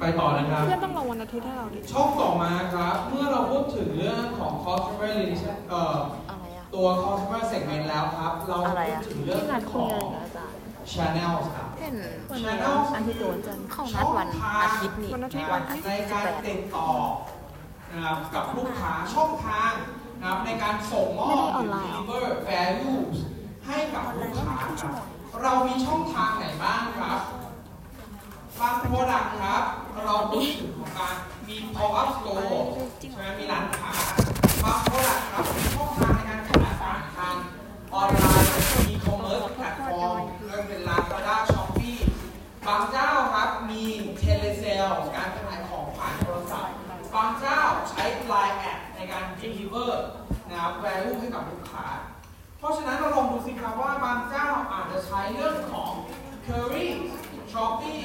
[0.01, 5.97] ไปต่อนะครับ เพื่อนต้องลงวันอาทิตย์ให้เราดิ ช่องต่อมาครับ เมื่อเราพูดถึงเรื่องของ customer relation เอ่อ
[6.31, 10.57] อะไรอะตัว customer segment แล้วครับ เราอะไรพูอะดถึงเรื่องที่นัดขคุยอกันงกับอาจารย์
[10.93, 11.97] channel ครับเห็น
[12.43, 14.29] channel อาทิตย์ตัวจันทร์เข้านัดวัน
[14.65, 16.89] อาทิตย์นี่วันอาทิตย์วันอาทิตย์ในสิบการแปดติดต่อ
[17.93, 19.73] นะครับกับลูกค้าช่องทาง
[20.21, 23.17] นะครับในการส่งมอบไม่ได้ออนไลน์เหรอ deliver values
[23.67, 24.95] ให้กับลูกค้าครับ
[25.43, 27.21] เรามีช่องทางไหนบ้างครับ
[28.61, 29.65] บาง product ครับ
[30.05, 31.15] เราพูดถึงของการ
[31.49, 32.61] มี pop up store
[32.99, 33.93] ใช่ไหมมีร้านค้า
[34.65, 37.35] บาง product ครับมีช่องทางในการขายผ่านทาง
[37.95, 38.51] ออนไลน์
[38.89, 40.17] มี commerce แพลตฟอร์ม
[40.47, 42.01] เรื่องเป็น Lazada Shopee
[42.67, 43.85] บางเจ้าครับมี
[44.23, 46.75] telesale การขายของผ่านโทรศัพท์
[47.15, 49.93] บางเจ้าใช้ Line แอดในการ deliver
[50.49, 51.87] นะครับ value ให้กับลูกค้า
[52.59, 55.93] เพราะฉะนั้นเราลองดูสิครับว่าบางเจ้าอาจจะใช้เรื่องของ
[56.47, 56.89] Kerry
[57.53, 57.96] Shopee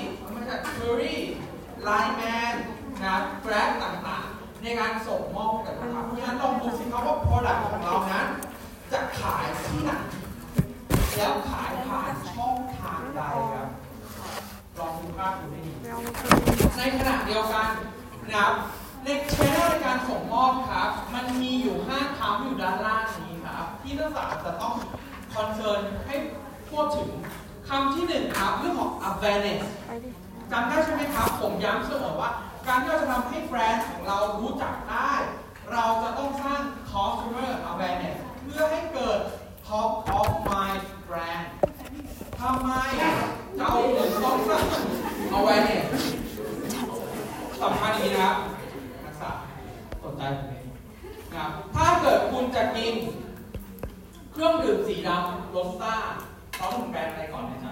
[0.81, 1.15] ไม่ใช่ Curry
[1.87, 2.55] Line Man
[2.91, 3.21] นะครับ
[3.83, 8.27] ต่างๆ ในการส่งมอบกับลูกค้าเพราะฉะนั้นลองดูสิครับว่า product ของเรานั้น
[8.91, 9.91] จะขายที่ไหน
[11.15, 13.21] แล้วขายผ่านช่องทางใด
[13.53, 13.69] ครับ
[14.77, 15.73] ลองดูภาพดูให้ดี
[16.77, 17.69] ในขณะเดียวกัน
[18.23, 18.53] นะครับ
[19.03, 24.73] ในชนในการส่งมอบครับ มันมีอยู่5คำอยู่ด้านล่างนี้ครับ ที่นักศึกษาจะต้อง
[25.33, 26.15] คอนเซิร์นให้
[26.69, 27.09] พูดถึง
[27.69, 29.63] คำที่หนึ่งครับเรื่องของ awareness
[30.51, 32.31] จำได้ใช่ไหมครับ ผมย้ำเสมอว่า
[32.67, 35.11] การที่เราจะทำให้แบรนด์ของเรารู้จักได้
[35.71, 36.61] เราจะต้องสร้าง
[36.91, 39.19] customer awareness เพื่อให้เกิด
[39.67, 40.69] top of my
[41.07, 41.45] brand
[42.41, 42.71] ทำไม
[43.57, 44.65] เราถึงต้องสร้าง
[45.37, 45.85] awareness
[47.61, 48.37] สำคัญนี้นะครับ
[49.03, 49.31] นักศึกษา
[50.03, 50.53] สนใจผมไหม
[51.29, 52.93] นะครับถ้าเกิดคุณจะกิน
[54.31, 55.95] เครื่องดื่มสีดำโรสต้า
[56.55, 57.67] เขาถึงแบรนด์อะไรก่อนในใจ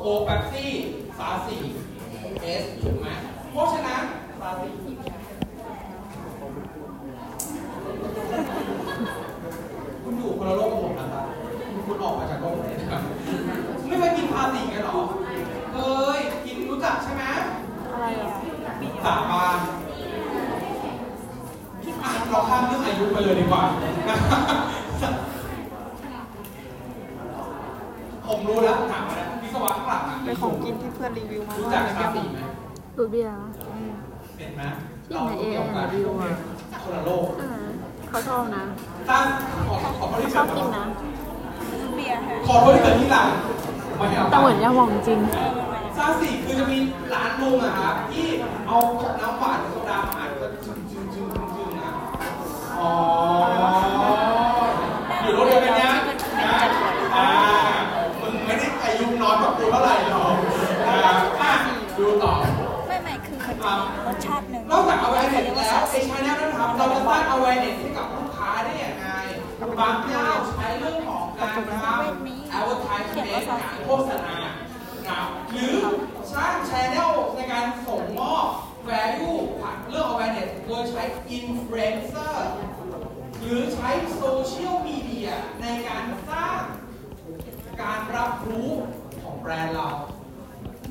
[0.00, 0.72] โคแป๊บซี่
[1.18, 1.56] ซาสี
[2.42, 3.06] เอสถูกไหม
[3.50, 4.02] เพราะฉะนั้น
[4.40, 4.68] ซาสี
[10.02, 11.24] คุณอยู่คนละโลกกับผมนะครับ
[11.86, 13.02] คุณออกมาจากโลกไหนนะครับ
[13.86, 14.98] ไม่เคยกินพาสีกันเหรอ
[15.74, 17.22] เอ้ยกินรู้จักใช่ไหม
[17.92, 18.28] อะไรอะ
[19.04, 19.58] สาบาน
[22.04, 23.62] อะเราข้ามเรื่องอายุไปเลยดีกว่า
[24.08, 24.16] นะ
[25.00, 25.14] ครับ
[28.26, 32.38] ผมรู้แล้วถามมาแล้ววิ ศวะข้างหลังอะเป็นของกินที่เพื่อนรีวิวมารู้ว่าจักมันชายังสีไหม
[32.96, 33.34] ดูดเบียร์
[33.68, 33.92] อืม
[34.38, 34.62] เห็นไหม
[35.06, 36.30] ที่ไหน AIR รีวิวอะ
[36.82, 37.64] คนละโลกเออ
[38.08, 38.62] เขาชอบนะ
[39.10, 39.24] ตั้ง
[39.66, 40.84] ขอขอโทษที่ชอบกินนะ
[41.96, 43.28] เบียร์ค่ะขอโทษที่เกิดที่หลัง
[43.96, 45.20] ไม่เอาแต่เหมือนยาหม่องจริง
[45.96, 46.78] ซาสีคือจะมี
[47.12, 48.26] ร้านลุงอะครับที่
[48.66, 48.76] เอา
[49.20, 51.90] น้ำหวานโซดามาอัดก็จึงจึงจึงจึงจึงนะ
[52.80, 52.90] อ๋อ
[55.22, 55.92] อยู่โรงเรียนเป็นเนี้ย
[56.46, 56.58] นะ
[57.14, 57.26] อ่า
[58.20, 60.34] มึงไม่ได้อายุน้อยกว่ากูเท่า ไหร่หรอก
[60.88, 61.52] นะครับอะ
[61.98, 62.32] ดูต่อ
[62.88, 69.06] ไม่ไม่คือมันจะมีรสชาติหนึ่งนอกจาก awareness แล้วไอ้ชาแนลนั้นครับเราจะสร้าง awareness ให้กับลูกค้าได้ยังไง
[69.78, 71.50] บางเจ้าใช้เรื่องของการ
[71.82, 72.02] ทำ
[72.58, 75.76] advertisement การโฆษณานะครับหรือ
[76.34, 78.46] สร้าง channel ในการส่งมอบ
[78.88, 81.02] value ผ่านเรื่อง awareness โดยใช้
[81.38, 82.36] influencer
[83.40, 85.28] หรือใช้โซเชียลมีเดีย
[85.60, 86.60] ในการสร้าง
[87.82, 89.01] การรับรู้ของ
[89.42, 89.88] แบรนด์เรา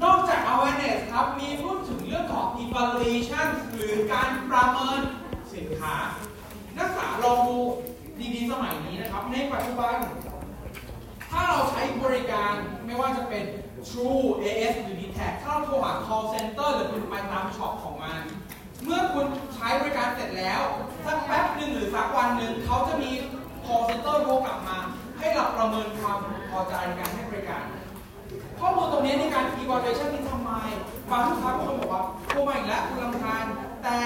[0.03, 5.01] นอกจาก awareness ครับ มีพูดถึงเรื่องของ evaluation หรือการประเมิน
[5.53, 5.95] สินค้า
[6.77, 7.59] นักศึกษาลองดู
[8.35, 9.95] ดีๆ สมัยนี้นะครับ ในปัจจุบัน
[11.29, 12.53] ถ้าเราใช้บริการ
[12.85, 13.45] ไม่ว่าจะเป็น
[13.89, 18.21] True AS หรือ d t a c ถ้าเราโทรหา call center หรือคุณไปตามช็อปของมัน
[18.83, 20.61] เมื่อคุณใช้บริการเสร็จแล้ว
[21.05, 23.11] สักแป๊บหนึ่งหรือสักวันหนึ่งเขาจะมี
[23.65, 24.77] call center โทรกลับมา
[25.19, 26.19] ให้เราประเมินความ
[26.51, 27.63] พอใจในการให้บริการ
[28.61, 30.51] ข้อมูลตรงนี้ในการ evaluation นี่ทำไม
[31.11, 33.45] บางลูกค้าบางคนบอกว่าโทรมาอีกแล้วคุณรำคาญ
[33.83, 33.99] แต่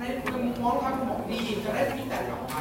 [0.00, 2.60] ในมุมมองลูกค้าคุณบอกดีจะได้ feedback กลับมา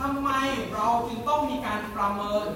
[0.00, 0.30] ทำไม
[0.74, 2.46] เราจึงต้องมีการประเมิน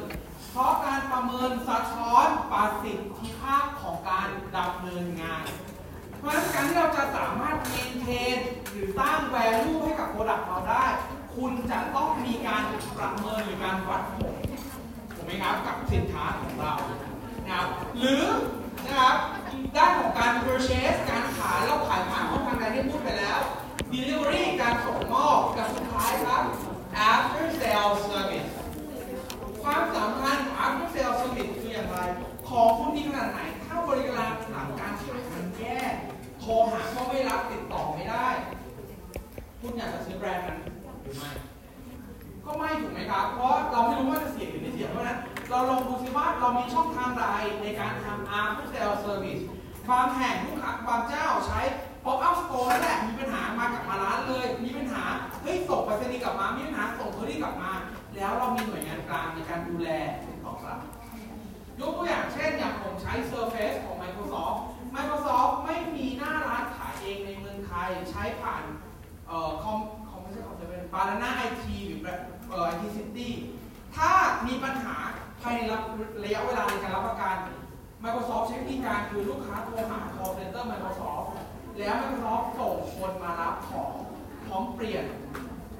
[0.50, 5.44] เพราะการประเมินสะท้อนประสิทธิภาพของการดำเนินงาน
[6.18, 8.38] เพราะฉะนั้นการที่เราจะสามารถ maintain
[8.70, 10.84] หรือสร้าง value ให้กับ product เราได้
[11.36, 12.62] คุณจะต้องมีการ
[12.98, 14.34] ประเมินหรือการวัดผล
[15.14, 16.74] ถูกไหมครับกับสินค้าของเรา
[17.46, 17.66] นะครับ
[17.98, 18.24] หรือ
[18.86, 19.16] นะครับ
[19.76, 23.40] ด้านของการ purchase การขายเราขายผ่านช่องทางใดที่พูดไปแล้ว
[23.92, 26.42] delivery การส่งมอบกับสุดท้ายครับ
[27.10, 28.50] after sales service
[29.62, 31.98] ความสำคัญของ after sales service คืออย่างไร
[32.48, 35.78] ของคุณดีขนาดไหน ถ้าบริการหลังการใช้งานแย่
[36.40, 38.26] โทรหาก็ไม่รับติดต่อไม่ได้
[39.60, 40.58] คุณอยากจะซื้อแบรนด์นั้น
[41.02, 41.30] หรือไม่
[42.44, 45.18] ก็ไม่ถูกไหมครับ เพราะเราไม่รู้ว่าจะเสียหรือไม่เสียเพราะนั้น
[45.50, 47.24] เราลองดูซิว่าเรามีช่องทางใด
[47.62, 49.42] ในการทำ after sales service
[49.90, 51.60] บางแห่งลูกค้าบางเจ้าใช้
[52.04, 55.04] pop up store นั่นแหละมีปัญหามากับมาร้านเลย มีปัญหา
[55.42, 57.72] เฮ้ยส่งไปรษณีย์กลับมา มีปัญหาส่งเคอรี่กลับมา
[58.16, 59.88] แล้วเรามีหน่วยงานกลางในการดูแล
[60.26, 60.78] ติดต่อกลับ
[61.80, 64.58] ยกตัวอย่างเช่นอย่างผมใช้ Surface ของ Microsoft
[64.94, 68.62] Microsoft ไม่มีหน้าร้านขายเองในเมืองไทยใช้ผ่าน
[69.28, 69.78] เอ่อคอม
[70.08, 72.18] คอมไม่ใช่คอมจะเป็นบานาน่าไอทีหรือแบบ
[72.50, 73.32] เอ่อ IT City
[75.44, 75.62] ภายใน
[76.24, 77.36] ระยะเวลาในการรับประกัน
[78.02, 81.26] Microsoft ใช้วิธีการคือลูกค้าโทรหา call center Microsoft
[81.78, 83.92] แล้ว Microsoft ส่งคนมารับของ
[84.46, 85.04] พร้อมเปลี่ยน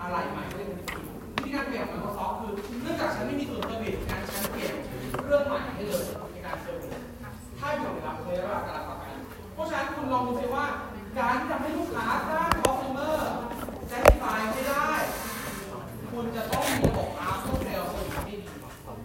[0.01, 0.97] อะไรใหม่ให้ทันที
[1.35, 4.75] วิธีการเปลี่ยน Microsoft คือเนื่องจากฉันไม่มีศูนย์ service การฉันเปลี่ยน
[5.23, 6.95] เครื่องใหม่ให้เลยในการ service
[7.59, 9.17] ถ้าอยู่ในระยะเวลาการรับประกัน
[9.55, 10.67] เพราะฉะนั้นคุณลองดูซิว่า
[11.19, 13.17] การที่ทำให้ลูกค้าสร้าง customer
[13.91, 14.89] satisfy ไม่ได้
[16.11, 18.47] คุณจะต้องมีระบบ after sales service ที่ดี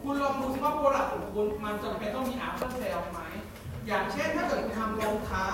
[0.04, 3.20] คุณลองดูซิว่า product ของ คุณมันจำเป็นต้องมี after sales ไหม
[3.88, 5.48] อย่างเช่นถ้าเกิดคุณทำรองเท้า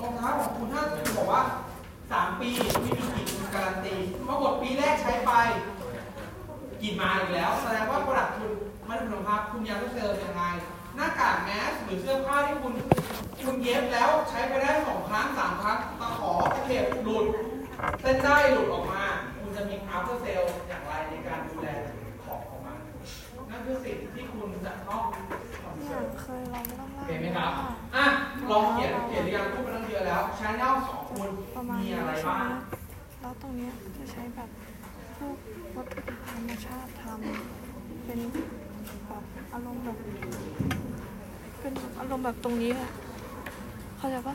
[0.00, 1.42] รองเท้าของคุณถ้าคุณบอกว่า
[1.90, 2.50] 3 ปี
[2.82, 3.96] ไม่มีกลิ่นคุณการันตี
[4.28, 5.32] ปรากฏปีแรกใช้ไป
[6.82, 8.50] กลิ่นมาอีกแล้ว แสดงว่า product คุณ
[8.86, 10.42] ไม่ได้คุณภาพคุณยังต้องเซลยังไง
[10.96, 12.74] หน้ากากแมสหรือเสื้อผ้าที่คุณ
[13.44, 17.26] คุณเย็บแล้วใช้ไปได้สองครั้งสามครั้งตะขอตะเข็บหลุด
[18.00, 19.04] เส้นได้หลุดออกมา
[19.40, 21.68] คุณจะมี after sale อย่างไรในการดูแล
[23.60, 25.02] นั่นคือสิ่งที่คุณจะต้อง
[25.62, 27.52] คอนอเซิยาร์กนเคยลองบ้างโอเคไหมครับ
[27.96, 28.04] อะ
[28.50, 32.60] ลองเขียนเขียนหรือยังพูดไปตั้งเยอะแล้วช n แนลสองคุณประมาณมีนี้อะไรใช่บ้าไหมง
[33.20, 34.50] แล้วตรงเนี้ยจะใช้แบบ
[35.16, 35.36] พวก
[35.76, 38.18] วัตถุดิบธรรมชาติทำเป็น
[39.08, 39.96] แบบอารมณ์แบบ
[41.60, 42.90] เป็นแบบอารมณ์แบบตรงนี้อะ
[43.98, 44.34] เข้าใจปะ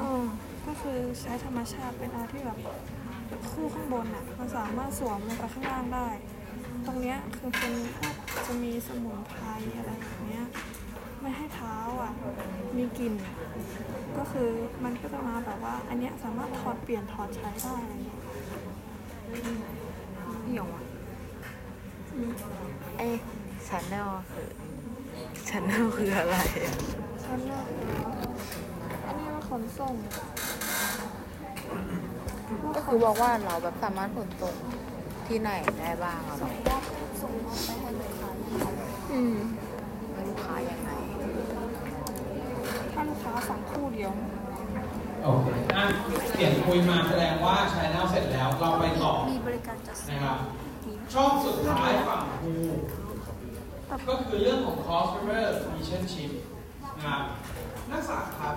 [0.00, 0.22] เออ
[0.66, 2.58] ก็คือใช้ธรรมชาติเป็นอะไรที่แบบ
[3.50, 6.06] คู่ข้างบนอะ มันสามารถสวมลงไปข้างล่างได้
[6.86, 8.14] ตรงเนี้ยคือเป็นพวก
[8.46, 9.44] จะมีสมุนไพร
[9.78, 10.44] อะไรแบบเนี้ย
[11.20, 12.12] ไม่ให้เท้าอะ
[12.76, 13.14] มีกลิ่น
[14.16, 14.48] ก็คือ
[14.84, 18.20] มันก็จะมาแบบว่า อันเนี้ยสามารถถอดเปลี่ยนถอดใช้ได้อะไรเงี้ย
[20.44, 20.84] เหี่ยวอะ
[22.98, 23.16] เอ๊ะ
[23.66, 24.48] channel คือ
[25.48, 26.74] channel คืออะไรอะ
[27.24, 27.66] ชั้นแรก
[29.06, 29.94] อันนี้ว่าขนส่ง
[32.74, 34.54] ก็คือบอกว่าเราแบบสามารถขนส่ง
[35.32, 36.52] ที่ไหนได้บ้างอะเนาะ
[37.20, 38.30] ส่งมอบไปให้ลูกค้า
[39.12, 39.36] อืม
[40.12, 40.90] ให้ลูกค้ายังไง
[42.92, 44.12] ถ้าลูกค้าสั่งคู่เดียว
[45.22, 45.84] โอเคอะ
[46.30, 50.38] เสียงคุยมาแสดงว่าใช้แล้วเสร็จแล้วเราไปต่อมีบริการจัดส่งนะครับ
[51.14, 52.54] ช่องสุดท้ายฝั่งครู
[54.08, 56.30] ก็คือเรื่องของ customer relationship
[56.96, 57.22] นะครับ
[57.90, 58.54] นักศึกษาครับ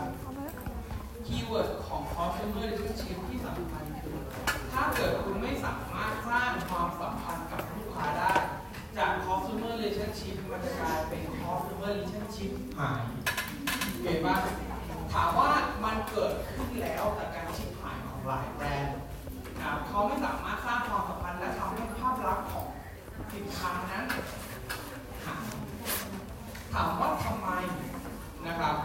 [1.26, 4.18] คีย์เวิร์ดของ customer relationship ที่สำคัญคือ
[4.74, 8.34] ถ้าเกิดคุณไม่สามารถสร้างความสัมพันธ์กับลูกค้าได้
[8.98, 13.02] จาก customer relationship มันจะกลายเป็น customer relationship หาย
[14.02, 14.36] เห็นปะ
[15.14, 15.52] ถามว่า
[15.84, 18.98] มันเกิดขึ้นแล้วจากการชิบหายของหลายแบรนด์
[19.58, 22.66] นะครับเขาไม่สามารถสร้างความสัมพันธ์และทำให้ภาพลักษณ์ของ
[23.34, 24.06] สินค้านั้น
[25.26, 25.46] หาย
[26.74, 27.50] ถามว่าทำไม
[28.48, 28.76] นะครับ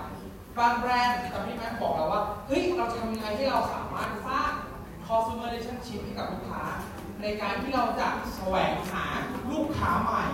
[0.59, 4.51] บางแบรนด์ตอนที่แม่บอกแล้วว่าเฮ้ยเราจะทำยังไงให้เราสามารถสร้าง
[5.07, 6.63] consumer relationship ให้กับลูกค้า
[7.23, 9.07] ในการที่เราจะแสวงหา
[9.53, 10.25] ลูกค้าใหม่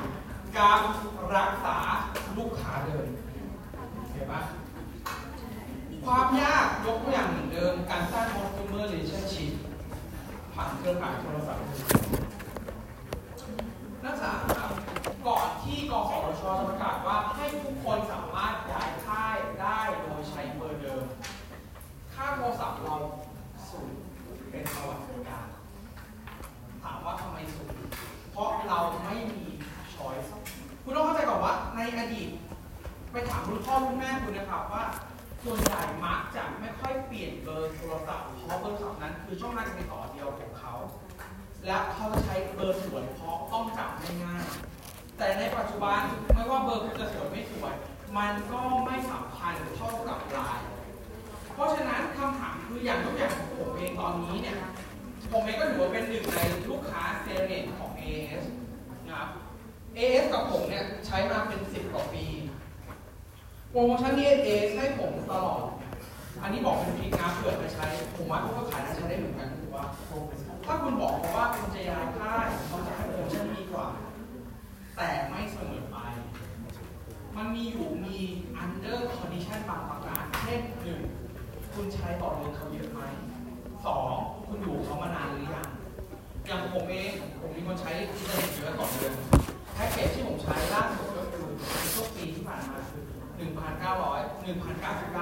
[0.58, 0.80] การ
[1.36, 1.76] รักษา
[2.38, 3.06] ลูกค้าเดิม
[4.12, 4.40] เห็นปะ
[6.04, 9.52] ความยากยกตัวอย่างเหมือนเดิม การสร้าง consumer relationship
[10.54, 11.62] ผ่านเครือข่ายโทรศัพท์
[14.04, 14.65] นักศึกษาครับ
[15.26, 21.04] ก่อนที่กสชจะประกาศว่าให้ทุกคนสามารถย้ายค่ายได้โดยใช้เบอร์เดิม
[22.14, 22.96] ค่าโทรศัพท์เรา
[23.70, 23.88] สูง
[24.50, 25.46] เป็นประวัติการ
[26.82, 27.74] ถามว่าทำไมสูง
[28.32, 29.44] เพราะเราไม่มี
[29.94, 30.30] ช้อยส์
[30.84, 32.28] คุณต้องเข้าใจก่อนว่าในอดีต
[33.12, 34.84] ไปถามรุ่นพ่อรุ่นแม่คุณนะครับว่า
[35.44, 40.74] ส่วนใหญ่มักจะไม่ค่อยเปลี่ยนเบอร์โทรศัพท์เพราะเบอร์โทรศัพท์นั้นคือช่องทางการติดต่อเดียวของเขา
[41.66, 44.75] และเขาจะใช้เบอร์สวยเพราะต้องจำง่ายๆ
[45.18, 46.00] แต่ในปัจจุบัน
[46.34, 47.74] ไม่ว่าเบอร์คุณจะสวยไม่สวย
[48.16, 50.68] มันก็ไม่สำคัญเท่ากับลน์
[51.54, 54.56] เพราะฉะนั้นคำถามคืออย่างยกอย่างของผมเองตอนนี้เนี่ย
[55.32, 56.38] ผมเองก็ถือว่าเป็นหนึ่งใน
[56.68, 58.44] ลูกค้าเซเลนของ AS
[59.06, 59.28] นะครับ
[59.96, 62.24] AS กับผมเนี่ยใช้มาเป็น 10 กว่าปี
[63.70, 65.62] โปรโมชั่นที่ AS ให้ผมตลอด
[66.42, 67.84] อันนี้บอกเป็นพริกนะเผื่อไปใช้
[68.16, 69.84] ผมว่าทุกคนขายน่าจะได้เหมือนกันคือว่า
[70.64, 73.86] ถ้าคุณบอกเขาว่าคุณจะย้ายค่ายเขาจะให้โปรโมชั่นดีกว่า
[74.96, 75.96] แต่ไม่เสมอไป
[77.36, 78.16] มันมีอยู่มี
[78.62, 81.00] under condition บางประการเช่นหนึ่ง
[81.74, 83.00] คุณใช้ต่อเดือนเขาเยอะไหม
[83.86, 84.10] สอง
[84.46, 85.68] คุณอยู่เขามานานหรือยัง
[86.46, 89.12] อย่างผมเองผมมีคนใช้อินเทอร์เน็ตเยอะต่อเดือน
[89.74, 93.02] แพ็กเกจที่ผมใช้ล่าสุดก็คือในช่วงปีที่ผ่านมาคือ
[93.36, 95.15] 1,900 1,099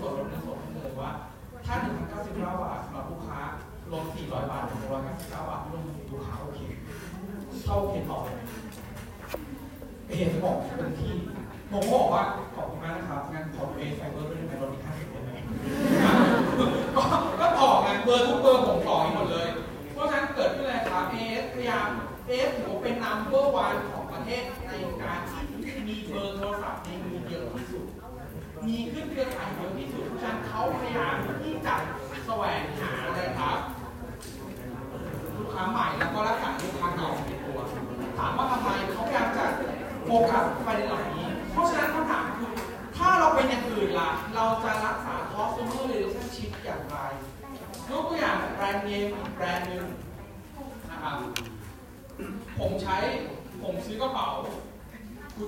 [0.00, 0.59] follow, follow.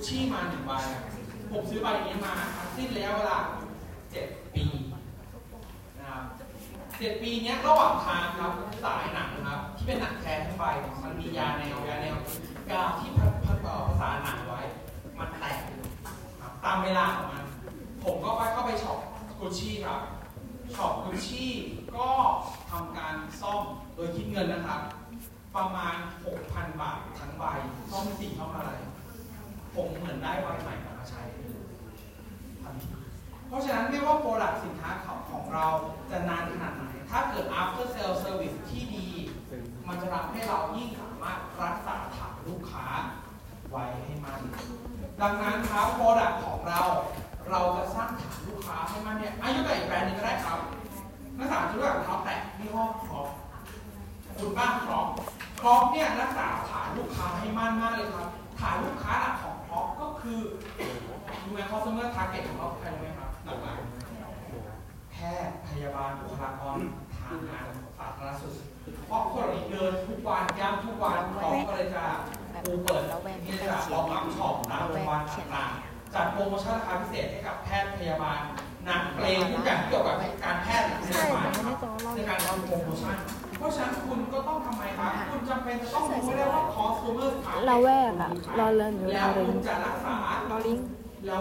[0.07, 0.71] ชี่มาหนึ่งใบ
[1.51, 2.33] ผมซื้อใบนี้มา
[2.75, 3.39] สิ้นแล้วเวลา
[87.67, 89.55] เราแวกอะรอเรือนหรือเราเรือน
[90.47, 90.79] เราลิง
[91.27, 91.31] เร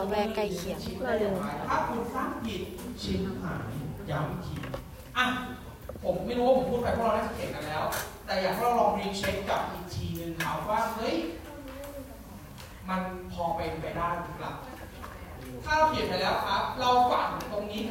[0.00, 1.34] าแวกใกล้เคียงเราเรือน
[1.68, 2.62] ถ้าคุณสร้างผิด
[3.02, 3.72] ชิ้นหาย
[4.10, 4.54] ย้ำที
[5.16, 5.26] อะ
[6.02, 7.84] ผมไม่รู้ว่าผมพูดไปพวกเราได้เก่กันแล้ว
[8.26, 11.14] แต่อยากให้เราลองรีเช็คกับอีกทีหนึ่งถามว่าเฮ้ย
[12.88, 13.02] มัน
[13.32, 14.52] พอเป็นไปได้หรือเปล่า
[15.64, 17.81] ถ้าเราเขียนไปแล้วครับ เราฝันตรงนี้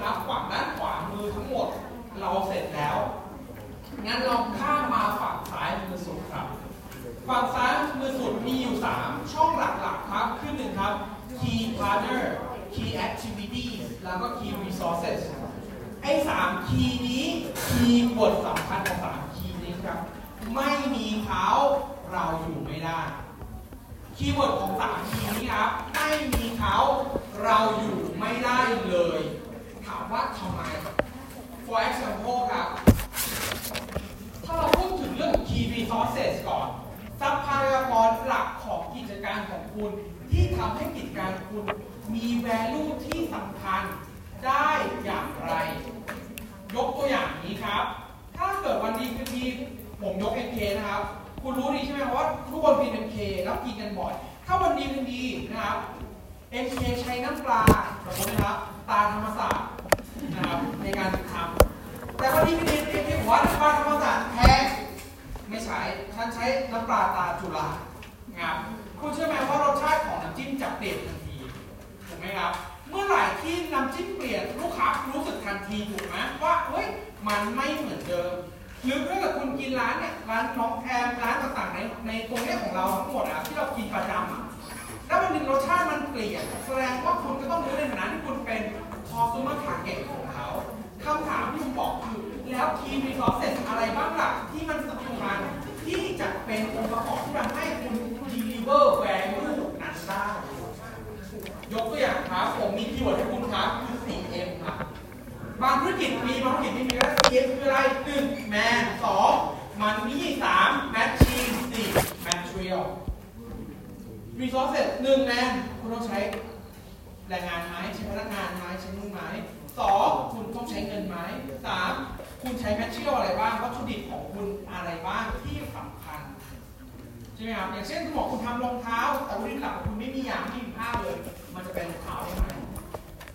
[127.74, 131.16] อย่างเช่นคุณบอกคุณทำรองเท้า แต่ว่าดินหลักงคุณไม่มียางไม่มีผ้าเลย
[131.54, 132.46] มันจะเป็นรองเท้าได้ไหม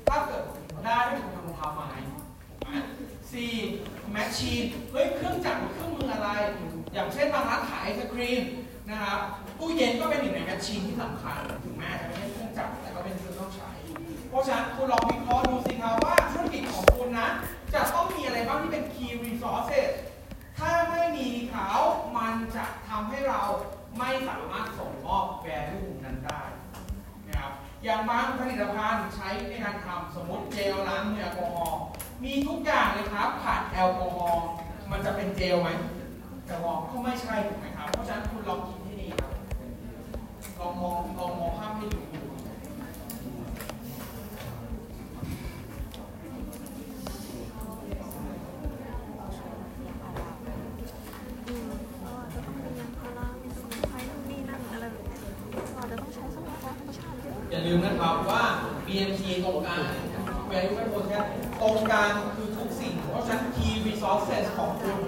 [0.09, 0.43] ถ้าเกิด
[0.84, 1.91] ได้ถ้าคุณทำรองเท้าไม้
[3.32, 3.53] สี่
[4.12, 4.62] แมชชีน
[4.93, 6.30] เฮ้ยเครื่องจักรเครื่องมืออะไร
[6.93, 8.43] อย่างเช่นบางร้านขายไอศครีม
[8.91, 9.20] นะครับ
[9.59, 13.70] ตู้เย็นก็เป็นหนึ่งในแมชชีนที่สำคัญถึงแม้จะไม่ใช่เครื่องจักรแต่ก็เป็นเครื่องต้องใช้
[14.28, 17.28] เพราะฉะนั้นคุณลองวิเคราะห์ดูสิครับว่าธุรกิจของคุณนะ
[17.74, 19.89] จะต้องมีอะไรบ้างที่เป็น key resources
[20.59, 21.70] ถ้าไม่มีเขา
[22.16, 23.43] มันจะทำให้เรา
[23.99, 26.42] ไม่สามารถส่งมอบ value นั้นได้
[27.28, 27.53] นะครับ
[27.84, 31.80] อย่างบางผลิตภัณฑ์ใช้ในการทำสมมติเจลล้างมือแอลกอฮอล์
[32.24, 34.44] มีทุกอย่างเลยครับขาดแอลกอฮอล์
[34.90, 35.68] มันจะเป็นเจลไหม
[36.47, 39.32] แอลกอฮอล์ก็ไม่ใช่ถูกไหมครับเพราะฉะนั้นคุณลองคิดให้ดีครับ
[40.59, 42.01] ลองมองลองมองภาพให้ดู
[51.49, 51.70] อืม
[52.03, 55.18] เราอาจจะต้องมียางพารามีสมุนไพรนู่นนี่นั่นอะไรแบบเนี้ย
[55.53, 58.42] เราอาจจะต้องใช้ทรัพยากรธรรมชาติเยอะ อย่าลืมนะครับว่า
[58.86, 59.82] BMT ตรงกลาง
[60.51, 61.24] value proposition
[61.61, 64.99] ตรงกลางคือทุกสิ่ง เพราะฉะนั้น key resources ของคุณ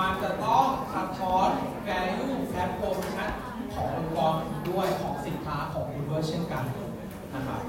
[0.00, 1.48] มันจะต้องสะท้อน
[1.86, 2.30] value
[2.62, 3.30] and proposition
[3.74, 6.64] ขององค์กรคุณด้วยของสินค้าของคุณด้วยเช่นกัน
[7.34, 7.62] นะครับ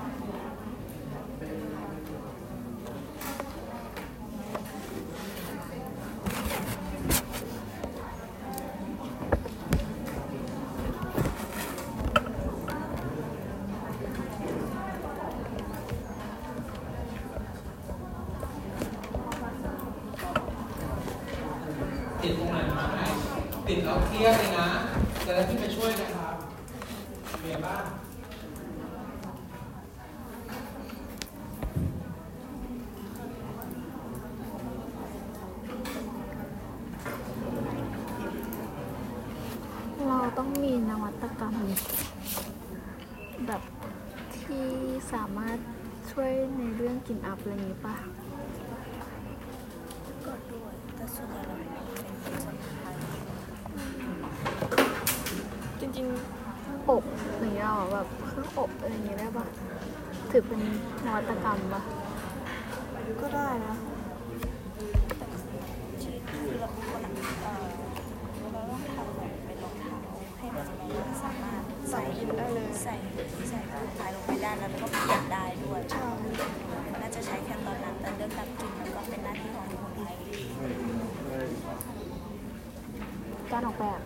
[22.21, 22.81] ติดตรงไหนไหม
[23.67, 24.67] ติดแล้วเคลียร์เลยนะ
[25.25, 26.35] จะได้ขึ้นไปช่วยนะครับ
[27.41, 27.83] เมียบ้าง
[40.07, 41.55] เราต้องมีนวัตกรรม
[43.47, 43.61] แบบ
[44.37, 44.67] ที่
[45.13, 45.57] สามารถ
[46.11, 47.95] ช่วยในเรื่องกลิ่นอับอะไรอย่างนี้ป่ะ
[50.25, 52.87] ก็ด้วยแต่ส่วนใหญ่เราเป็นสมุนไพร
[55.79, 57.03] จริงๆอบ
[57.39, 59.45] อย่างเงี้ยเหรอแบบเครื่องอบอะไรอย่างเงี้ยได้ป่ะ
[60.31, 60.61] ถือเป็น
[61.05, 61.81] นวัตกรรมป่ะ
[63.21, 63.75] ก็ได้นะ
[66.01, 67.11] ที่คือเราคนอะ
[67.43, 67.65] เอ่อ
[68.39, 69.97] เราต้องทำแบบเป็นรองเท้า
[70.39, 70.65] ให้มัน
[71.23, 72.01] สามารถใส่
[72.37, 72.95] ได้เลย ใส่
[73.49, 76.07] ใส่รองเท้าลงไปได้แล้วก็เปลี่ยนได้ด้วยใช่
[77.01, 80.15] น่าจะใช้แค่ตอนนั้นแต่เรื่องการกินมันก็เป็นหน้าที่ของคนไทย
[83.51, 84.01] การออกแบบ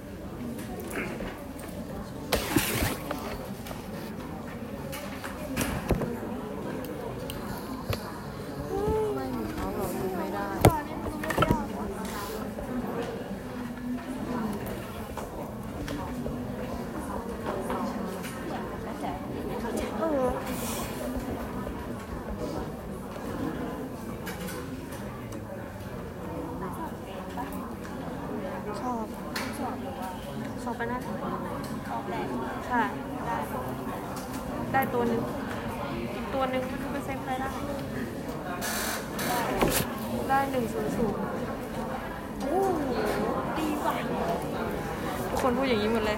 [9.15, 10.47] ไม่มีเขาเราดูไม่ได้
[19.99, 20.29] เออ
[28.81, 29.05] ชอบ
[30.63, 30.99] สอบไปนะ
[31.91, 32.27] ออกแบบ
[32.67, 32.81] ใช่
[34.71, 35.21] ได้ตัวหนึ่ง
[36.15, 37.49] อีกตัวหนึ่งไม่รู้ไปเซ็นใครได้
[40.29, 41.19] ได้หนึ่งศูนย์ศูนย์
[42.41, 42.81] โอ้โห
[43.57, 43.93] ดีว่ะ
[45.29, 46.17] ทุกคนพูดอย่างนี้หมดเลย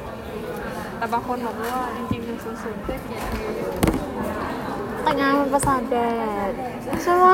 [0.98, 3.32] แต่ บางคนบอกว่าจริงๆหนึ่งศูนย์ศูนย์ได้เกียรติ
[5.04, 5.96] แต่งานมันประสาทแด
[6.50, 6.52] ด
[7.04, 7.26] ใช่ไหม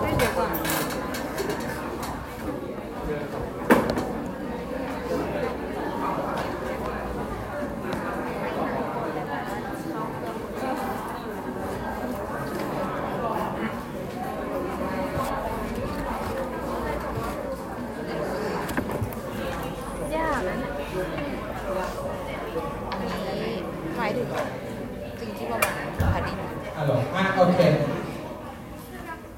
[0.00, 0.48] ได้เยอะกว่า
[20.16, 20.56] ยากนะ
[23.96, 24.28] หมายถึง
[25.20, 26.36] สิ่งที่ประมาณผลิต
[26.76, 27.58] ฮัลโหลอะโอเค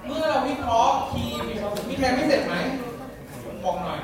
[0.07, 2.55] เมื่อเราวิเคราะห์ key resources มีใครไม่เสร็จไหม
[3.64, 3.99] บอกหน่อย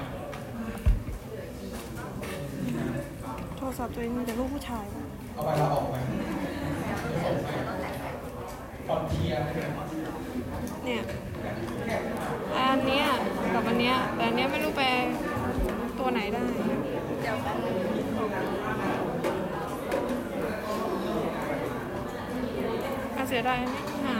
[3.56, 4.84] โทรศัพท์ตัวเองมีแต่รูปผู้ชาย
[5.34, 5.94] เอาไปเราออกไป
[7.24, 7.48] ส่งไป
[8.86, 9.48] ฟอนเทียร์อะไร
[10.84, 11.00] เนี่ย
[11.86, 12.00] เนี่ย
[12.56, 13.06] อันเนี้ย
[13.54, 14.82] กับอันเนี้ยแต่อันเนี้ยไม่รู้ไป
[15.98, 16.42] ตัวไหนได้
[17.20, 17.76] เดี๋ยวแป๊บนึง
[23.16, 24.16] อาเสียดายนะหา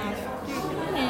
[0.49, 1.07] อี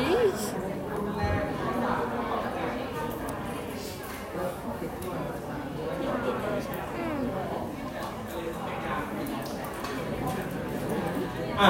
[11.60, 11.68] อะ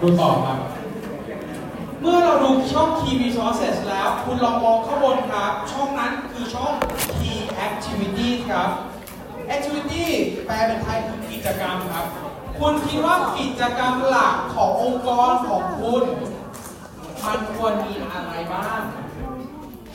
[0.00, 0.58] ดูต่อครับ
[2.00, 6.72] เมื่อเราดูช่อง key resources แล้ว คุณลองมองข้างบนครับ ช่องนั้นคือช่อง
[7.18, 8.70] key activity ครับ
[9.54, 10.04] activity
[10.46, 12.21] แปลเป็นไทยคือกิจกรรมครับ
[12.64, 16.04] คุณคิดว่ากิจกรรมหลักขององค์กรของคุณ
[17.26, 18.80] มันควรมีอะไรบ้าง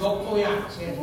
[0.01, 0.93] ยกตัวอย่างเช่น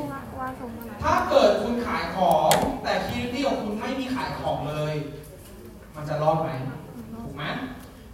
[1.02, 2.50] ถ้าเกิดคุณขายของ
[2.82, 4.94] แต่คีย์ที่ของคุณไม่มีขายของเลย
[5.94, 6.50] มันจะรอดไหม
[7.22, 7.44] ถูกไหม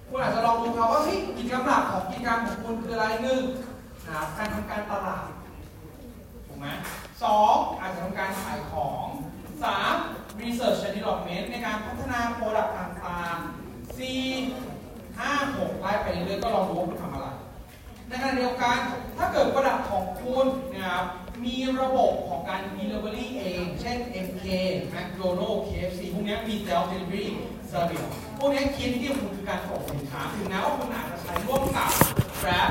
[0.09, 3.43] คุณอาจจะลองดูครับว่าเฮ้ยกิจกรรมหลักของกิจกรรมของคุณคืออะไรหนึ่ง
[4.09, 5.27] นะการทำการตลาด
[6.47, 6.67] ถูกไหม
[7.23, 9.07] สองอาจจะทำการขายของ
[9.65, 9.97] สาม
[10.39, 14.21] research and development ในการพัฒนา product ต่างๆสี่
[15.19, 17.27] ห้าหกไล่ไปเรื่อยๆก็ลองดูว่าคุณทำอะไร
[18.09, 18.79] ในขณะเดียวกัน
[19.17, 21.07] ถ้าเกิด product ของคุณนะครับ
[21.45, 24.45] มีระบบของการ delivery เอง เช่น MK
[24.95, 27.27] McDonald KFC พวกนี้มี self delivery
[27.73, 28.07] service
[28.39, 31.91] พวกนี้คิดที่คุณคือการส่งสินค้าถึงแม้ว่าคุณอาจจะใช้ร่วมกับ
[32.43, 32.71] Grab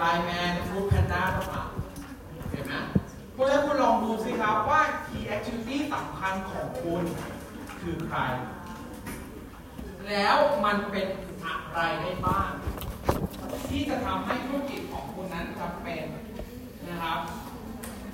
[0.00, 1.68] Line Man Food Panda ก็ตาม
[2.50, 2.99] เห็นไหมเพ
[3.40, 7.02] ราะฉะนั้นคุณลองดูสิครับว่า key activity สำคัญของคุณ
[7.80, 8.20] คือใคร
[10.08, 11.06] แล้วมันเป็น
[11.44, 12.50] อะไรได้บ้าง
[13.68, 16.04] ที่จะทำให้ธุรกิจของคุณนั้นจำเป็น
[16.88, 17.18] นะครับ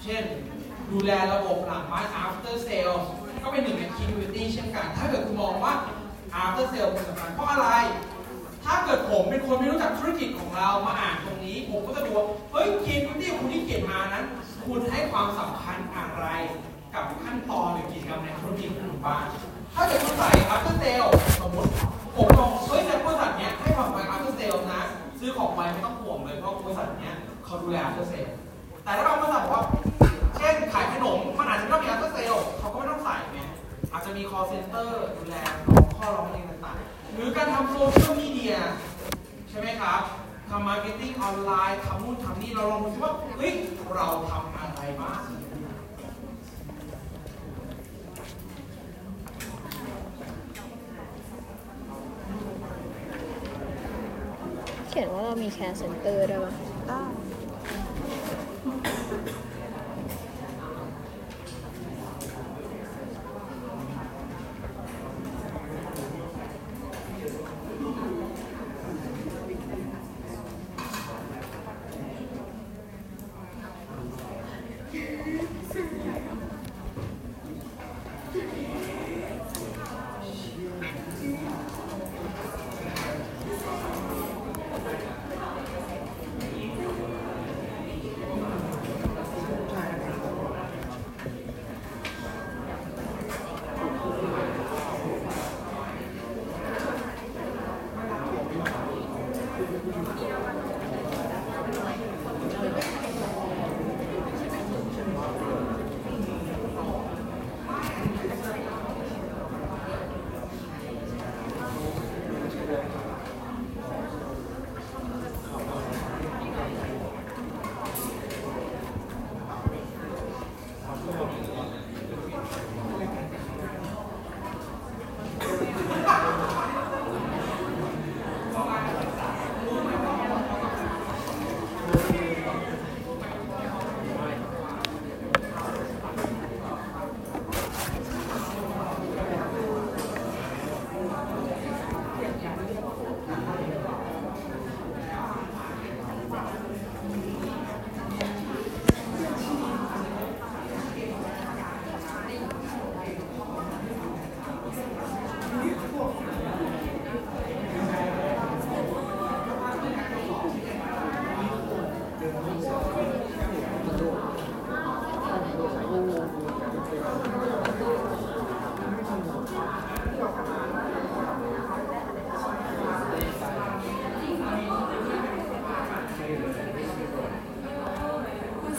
[0.03, 0.23] เช่น
[0.93, 3.05] ดูแลระบบหลังบ้าน after sales
[3.43, 5.75] ก็เป็นหนึ่งใน key activity เช่นกัน ถ้าเกิดคุณมองว่า
[6.43, 7.69] after sales เป็นสำคัญเพราะอะไร
[8.65, 14.25] ถ้าเกิดผมเป็นคนไม่รู้จักธุรกิจของเรามาอ่านตรงนี้ ผมก็จะดูว่าเฮ้ย key activity ของคุณที่เขียนมานั้น
[14.67, 16.27] คุณให้ความสำคัญอะไร
[16.95, 19.25] กับขั้นตอนหรือกิจกรรมในธุรกิจของบ้าง
[19.75, 21.71] ถ้าเกิดคุณใส่ after sales สมมติ
[22.17, 24.83] ผมลองเฮ้ยแต่บริษัทเนี้ยให้ความสำคัญ after sales นะ
[25.19, 27.15] ซื้อของไปไม่ต้องห่วงเลยเพราะบริษัทเนี้ย
[27.45, 28.33] เขาดูแล after sales
[28.85, 29.65] แต่ถ้าเราบริษัทบอกว่า
[30.37, 33.41] เช่นขายขนมมันอาจจะไม่ต้องมี after sales เขาก็ไม่ต้องใส่ไง
[33.93, 35.37] อาจจะมี call center ดูแล
[35.99, 38.57] ข้อร้องเรียนต่างๆ หรือการทำโซเชียลมีเดีย
[39.51, 40.03] ใช่ไหมครับ
[40.51, 43.53] ทำ marketing ออนไลน์ทำนู่นทำนี่เราลองดูว่าเฮ้ย
[43.95, 44.56] เราทำ
[44.87, 56.53] เขียนว่าเรามีแคร์เซ็นเตอร์ด้วยปะ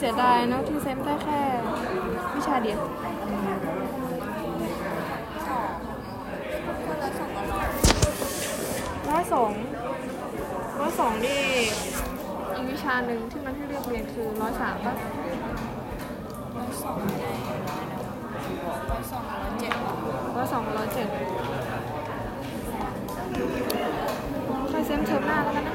[0.04, 1.40] สียดายเนอะที่เซมได้แค่
[2.34, 2.80] วิชาเดียว
[9.08, 9.50] ร้อยสอง
[10.80, 11.42] ร้อยสองนี่
[12.54, 14.94] อีกวิชาหนึ่งที่มันให้เลือกเรียนคือร้อยสามป่ะ
[16.56, 16.96] ร้อยสอง
[18.90, 19.72] ร้อยสองร้อยเจ็ด
[20.36, 21.08] ร้อยสองร้อยเจ็ด
[24.68, 25.74] ใครเซมเทอมหน้าแล้วกันนะ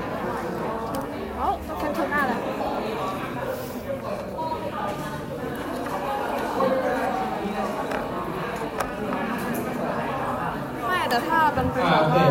[1.37, 1.49] เอ้า
[1.79, 2.41] เซมเทอมหน้าแล้ว
[10.87, 12.25] ไม่แต่ถ้า มันเป็นแบบว่า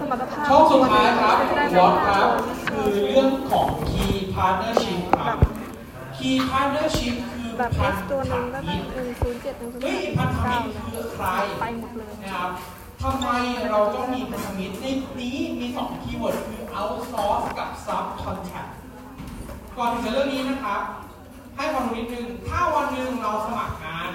[0.00, 2.28] สมรรถภาพช่องสุดท้ายครับได้วอตครับ
[2.70, 5.36] คือเรื่องของ key partnership ครับ
[6.16, 11.26] key partnership คือแบบพัเอนสตัวหธนึ่งก็มิได้ตรหนึ่งศูนย์เจ็ดหนึ่งศูนย์เฮ้ยแปดพันธมิเก้าตรคือใคร
[11.60, 12.50] ไปหมดเลยนะครับ
[13.02, 13.28] ทำไม
[13.70, 14.86] เราต้องมีพันธมิตรใน
[15.20, 18.72] นี้มีสอง keyword คือ outsource กับ subcontract
[19.76, 20.82] ก่อนถึงจะเรื่องนี้นะครับ
[21.56, 24.10] ให้ความรู้นิดนึง ถ้าวันหนึ่งเราสมัครงาน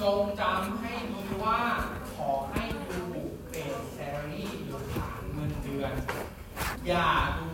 [0.00, 1.58] จงจำให้ดีว่า
[2.14, 3.02] ขอให้ดู
[3.50, 5.92] base salary หรือฐานเงินเดื อน
[6.86, 7.08] อย่า
[7.38, 7.50] ดู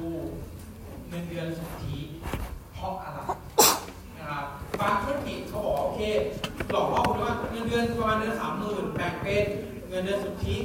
[1.08, 1.98] เงินเดือนสุทธิ
[2.74, 3.18] เพราะอะไร
[4.18, 4.44] นะครับ
[4.80, 6.02] บางธุรกิจเขาบอกว่าโอเค
[6.70, 9.46] หลอกล่อคุณว่าเงินเดือนประมาณเดือนสามหมื่นแบ่งเป็น
[9.88, 10.56] เงินเดือนสุทธิ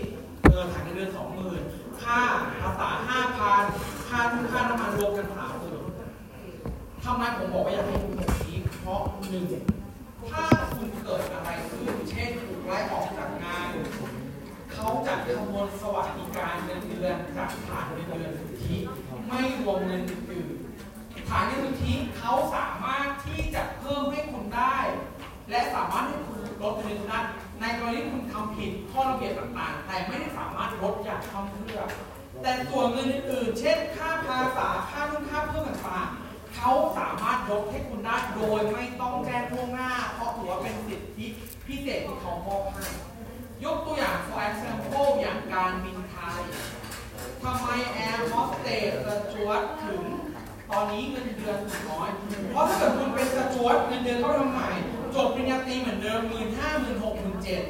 [0.50, 1.62] เงินฐานเงินเดือนสองหมื่น
[2.02, 2.20] ค่า
[2.62, 3.64] ภาษาห้าพัน
[4.08, 5.82] ค่าทุกค่าน้ำมันรวมกันสามหมื่น
[7.04, 9.46] ทำไมผมบอกว่าอยากให้ดูสุทธิเพราะหนึ่ง
[10.30, 10.44] ถ้า
[10.76, 13.70] คุณเกิดอะไรขึ้นเช่นถูกไล่ออกจากงาน
[14.76, 18.78] เขาจะคำนวณสวัสดิการเงินเดือนจากฐานเงินเดือนสุทธิ
[19.28, 20.50] ไม่รวมเงินอื่น
[21.30, 24.78] ฐานเงินสุทธิเขาสามารถที่จะเพิ่มให้คุณได้
[25.50, 27.20] และสามารถให้คุณลดเงินได้
[27.62, 31.82] ในกรณีคุณทำผิดข้อระเบียบต่างๆ แต่ไม่ได้สามารถลดอย่างทำเพื่อ
[32.42, 41.28] แต่ส่วนเงินอื่นๆ เช่น ค่าภาษา ค่านุ่นค่าเพิ่มต่างๆ เขาสามารถลดให้คุณได้โดยไม่ต้องแจ้งล่วงหน้า เพราะถือว่าเป็นสิทธิ
[41.68, 42.86] พิเศษที่เขามอบให้
[43.64, 46.42] ยกตัวอย่าง for example อย่างการบินไทย
[47.44, 50.04] ทำไมแอร์โฮสเตสสจวตถึง
[50.72, 51.58] ตอนนี้เงินเดือน
[51.90, 52.10] น้อย
[52.52, 54.70] เพราะถ้าเกิดคุณเป็นสจวตเงินเดือนเขาทำใหม่
[55.16, 57.64] จบปริญญาตรีเหมือนเดิมหมื่นห้าหมื่นหกหมื่นเจ็ด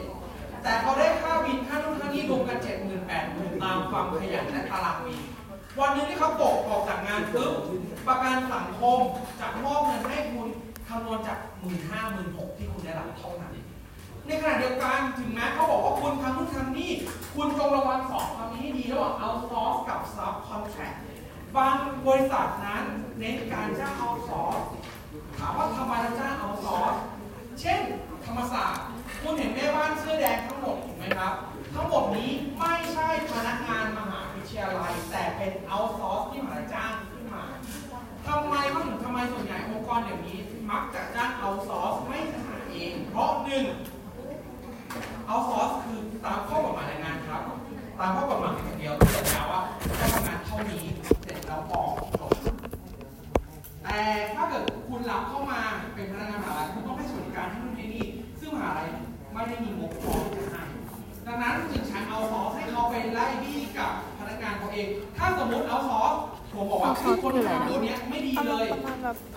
[0.64, 5.22] แต่เขาได้ค่าบินค่านู่นค่านี่รวมกันเจ็ดหมื่นแปดหมื่นตามความขยันและตารางบิน
[5.80, 7.54] วันหนึงที่เขาตกออกจากงานปุ๊บ
[8.08, 9.00] ประกันสังคม
[9.40, 10.48] จะมอบเงินให้คุณ
[10.88, 13.54] คำนวณจากหมื่นห้าหมื่นหกที่คุณได้รับเท่านั้น
[14.26, 16.92] ในขณะเดียวกันถึงแม้เขาบอกว่าคุณทำนู่นทำนี่
[17.36, 20.98] คุณจงระวังสองคำนี้ให้ดีระหว่าง outsource กับ subcontract
[21.56, 21.76] บาง
[22.08, 22.84] บริษัทนั้น
[23.20, 24.64] เน้นการจ้าง outsource
[25.38, 26.98] ถามว่าทำไมเราจ้าง outsource
[27.62, 27.80] เช่น
[28.26, 28.84] ธรรมศาสตร์
[29.22, 31.34] คุณเห็นแม่บ้านเสื้อแดงทั้งหมดถูกไหมครับ
[31.76, 37.46] ทั้งหมดนี้ไม่ใช่พนักงานมหาวิทยาลัย แต่เป็น outsource ที่มหาจ้างขึ้นมา
[38.28, 43.66] ทำไมเขาถึงทำไมส่วนใหญ่องค์กรเดี๋ยวนี้ มักจะจ้าง outsource ไม่หาเอง เพราะหนึ่ง
[45.28, 47.42] เอาซอสคือตามข้อกฎหมายแรงงานครับ
[48.00, 49.62] ตามข้อกฎหมายอย่างเดียวที่สัญญาว่า
[50.00, 50.84] จะทำงานเท่านี้
[51.24, 52.32] เสร็จแล้วออกจบ
[53.84, 54.00] แต่
[54.36, 55.60] ถ้าเกิดคุณรับเข้ามา
[55.96, 58.06] เป็นพนักงานมหาลัยคุณต้องให้สวัสดิการที่นู่นที่นี่
[58.40, 58.88] ซึ่งมหาลัย
[59.34, 60.64] ไม่ได้มีงบพอที่จะให้
[61.28, 66.14] ดังนั้นจึงใช้เอาซอสให้เขาไปไล่บี้กับพนักงานเขาเอง ถ้าสมมติเอาซอส
[66.56, 68.66] ผมบอกว่าคือคนที่ทำตัวเนี้ไม่ดีเลย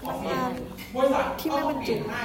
[0.00, 0.50] ขอเปลี่ยงาน
[0.94, 2.22] บริษัทที่ไม่บรรจุก็ต้องเปลี่ยนให้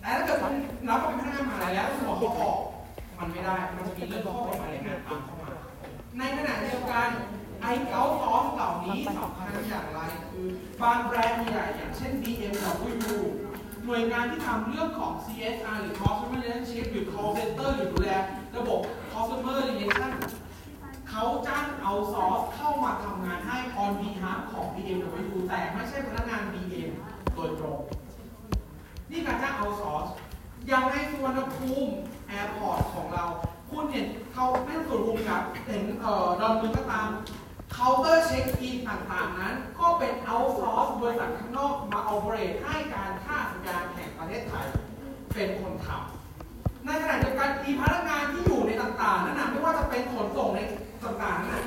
[0.00, 0.54] แต่ถ้าเกิดคุณ
[0.90, 2.58] รับเป็นพนักงานมหาลัยแล้วคุณบอกเขาออก
[3.18, 5.50] มันไม่ได้มันจะมีเรื่องข้อกฎหมายแรงงานตามเข้ามา
[6.18, 7.08] ในขณะเดียวกัน
[7.62, 10.00] ไอเกาซอสเหล่านี้สำคัญอย่างไร
[10.30, 10.46] คือ
[10.82, 13.14] บางแบรนด์ใหญ่อย่างเช่น BMW
[13.86, 18.10] หน่วยงานที่ทำเรื่องของ CSR หรือ Customer Relationship หรือ Call Center หรือดูแล
[18.56, 18.80] ระบบ
[19.12, 20.10] Customer Relation
[21.10, 26.92] เขาจ้างเอาซอสเข้ามาทำงานให้ on behalf ของ BMW แต่ไม่ใช่พนักงาน BM
[27.34, 27.78] โดยตรง
[29.10, 30.06] นี่การจ้างเอาซอส
[30.66, 31.92] อย่างในสุวรรณภูมิ
[32.28, 33.24] airport ของเรา
[33.70, 37.08] คุณเห็นเขาไม่ต้องตรวจรวมกับเห็นเอ่อดอนเมืองก็ตาม
[37.72, 44.66] เคาน์เตอร์เช็คอินต่างๆนั้น ก็เป็นเอาซอสบริษัทข้างนอกมา operate ให้การท่าอากาศยานแห่งประเทศไทย
[45.34, 50.60] เป็นคนทำในขณะเดียวกันอีพนักงานที่อยู่ในต่างๆนั้นนะไม่ว่าจะเป็นขนส่งใน
[51.04, 51.62] ต่างๆนั้นนะ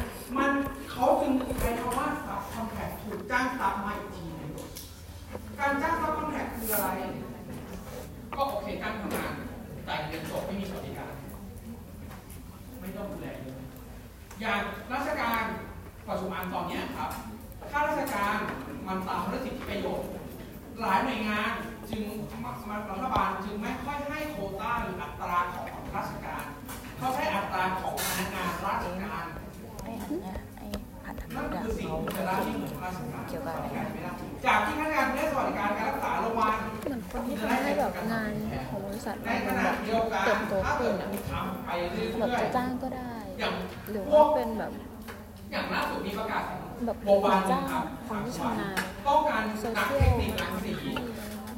[46.88, 48.74] แบบโรงพยาบาลจ้างครับคนที่ชำนาญ
[49.08, 50.72] ต้องการโซนักเชียเทลคนิครังสี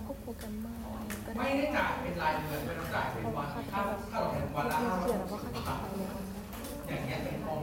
[0.05, 3.79] พวกโปรแกรมเมอร์อะไรอย่างเงี้ยก็ได้ไม่ได้จ่ายเป็นรายเดือนไม่ต้องจ่ายเป็นวันค่าค่า
[4.11, 6.07] เราแทนวันละห้าร้อยเขียนแล้วก็ค่าใช้จ่ายเลย
[6.87, 7.61] อย่างเงี้ยเป็นต้น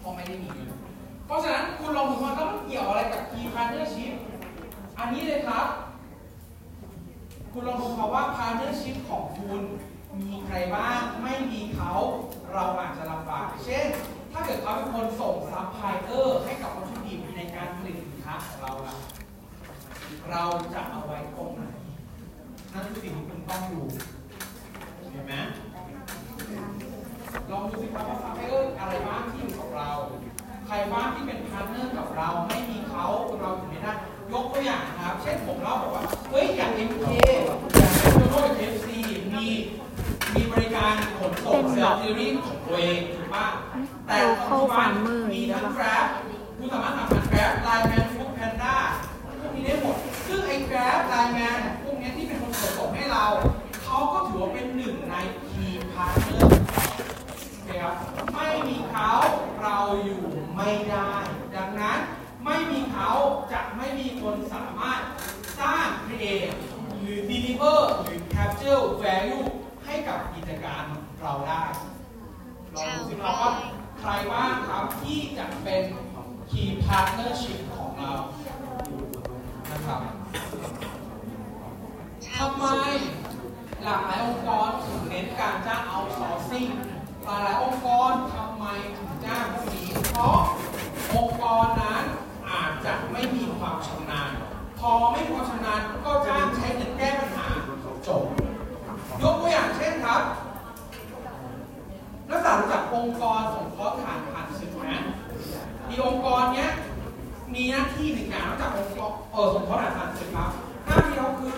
[0.00, 0.68] เพราะไม่ได้มีเงิน
[1.26, 4.14] เพราะฉะนั้นคุณลองดูว่าแล้วมันเกี่ยวอะไรกับ key partnership
[4.98, 5.66] อันนี้เลยครับ
[7.52, 9.62] คุณลองดูคำว่า partnership ของคุณ
[10.20, 11.92] มีใครบ้างไม่มีเขา
[12.52, 13.86] เราอาจจะลำบากเช่น
[14.32, 18.96] ถ้าเกิดเขาเป็นคนส่งซัพพลายเออร์ให้กับวัตถุดิบในการผลิตสินค้าของเราล่ะ
[20.30, 20.42] เรา
[20.74, 21.64] จะเอาไว้ตรงไหน
[22.72, 23.82] นั่นคือสิ่งที่คุณต้องดู
[25.12, 25.34] เห็นไหม
[27.50, 29.90] ลองดูสิครับว่าซัพพลายเออร์อะไรบ้างที่อยู่กับเรา
[30.66, 33.06] ใครบ้างที่เป็น partner กับเราไม่มีเขา
[33.40, 33.92] เราอยู่ไม่ได้
[34.32, 37.58] ยกตัวอย่างนะครับ เช่นผมเล่าบอกว่า เฮ้ย อย่าง MK อย่าง
[38.02, 38.88] เป็นโตโน่กับ KFC
[39.34, 39.46] มี
[40.34, 43.46] มีบริการขนส่ง self delivery ของตัวเองถูกป่ะ
[44.12, 44.90] แต่ปัจจุบัน
[45.32, 46.06] มีทั้ง Grab
[46.56, 48.76] คุณสามารถทำผ่าน Grab Line Man Food Panda
[49.40, 49.96] พวกนี้ได้หมด
[50.28, 53.26] ซึ่งไอ้ Grab Line Man พวกนี้ที่เป็นคนส่งให้เรา
[53.84, 55.14] เขาก็ถือว่าเป็นหนึ่งใน
[55.50, 56.44] Key Partner
[57.68, 57.94] นะครับ
[58.34, 59.10] ไม่มีเขา
[59.62, 60.22] เราอยู่
[60.56, 61.12] ไม่ได้
[61.56, 61.98] ดังนั้น
[62.44, 63.10] ไม่มีเขา
[63.52, 65.00] จะไม่มีคนสามารถ
[65.60, 66.52] สร้าง create
[67.00, 69.44] หรือ deliver หรือ capture value
[69.84, 70.84] ให้กับกิจการ
[71.20, 71.62] เราได้
[72.74, 73.52] ลองดูสิครับว่า
[74.04, 75.84] ใครบ้างครับที่จะเป็น
[76.50, 78.12] key partnership ของเรา
[79.70, 80.00] นะครับ
[82.28, 82.64] ทำไม
[83.82, 86.72] หลากหลายองค์กรถึงเน้นการจ้าง outsourcing
[87.24, 88.64] หลายหลายองค์กรทำไม
[88.96, 90.38] ถึงจ้างพวกนี้เพราะ
[91.16, 92.04] องค์กรนั้น
[92.50, 94.30] อาจจะไม่มีความชำนาญ
[94.80, 97.48] พอไม่มีความชำนาญก็จ้างใช้เงินแก้ปัญหา
[98.06, 98.24] จบ
[99.22, 100.22] ยกตัวอย่างเช่นครับ
[102.32, 104.92] นักศึกษารู้จักองค์กรสงเคราะห์ทหารผ่านศึกไหม
[105.88, 106.70] มีองค์กรเนี้ย
[107.54, 110.50] มีหน้าที่หนึ่งอย่างนอกจากองค์กรเออสงเคราะห์ทหารผ่านศึกครับ
[110.86, 111.56] หน้าที่เขาคือ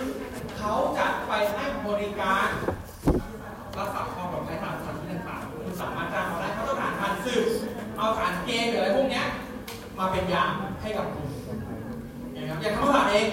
[0.57, 2.47] เขาจะไปให้บริการ
[3.77, 7.43] รักษาความปลอดภัยทางสถานที่ต่างๆคุณสามารถจ้างเขาได้เขาต้องทหารผ่านศึก
[7.97, 9.25] เอาทหารเกณฑ์หรืออะไรพวกเนี้ย
[9.97, 10.51] มาเป็นยาม
[10.81, 11.27] ให้กับคุณ
[12.35, 13.27] นะครับอย่างธรรมศาสตร์เอง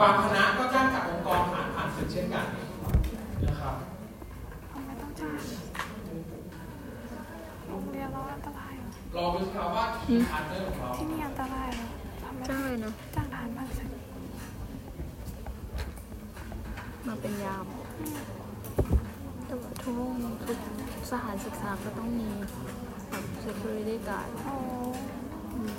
[0.00, 2.46] บางคณะก็จ้างจากองค์กรทหารผ่านศึกเช่นกัน
[3.46, 3.74] นะครับ
[4.72, 5.06] ทำไมต้
[8.06, 11.86] องจ้างโรงเรียนเราอันตรายเหรอลองดูสิครับว่า key partner ของเราที่นี่อันตรายเหรอ
[12.22, 13.90] ทำไมจ้างเลยนะจ้างทหารผ่านศึก
[17.06, 17.64] มาเป็นยาม
[19.46, 20.58] แต่ว่าทุกโรงทุก
[21.10, 22.28] สถานศึกษาก็ต้องมี
[23.08, 24.54] แบบ security guard โอ้
[25.54, 25.78] อืม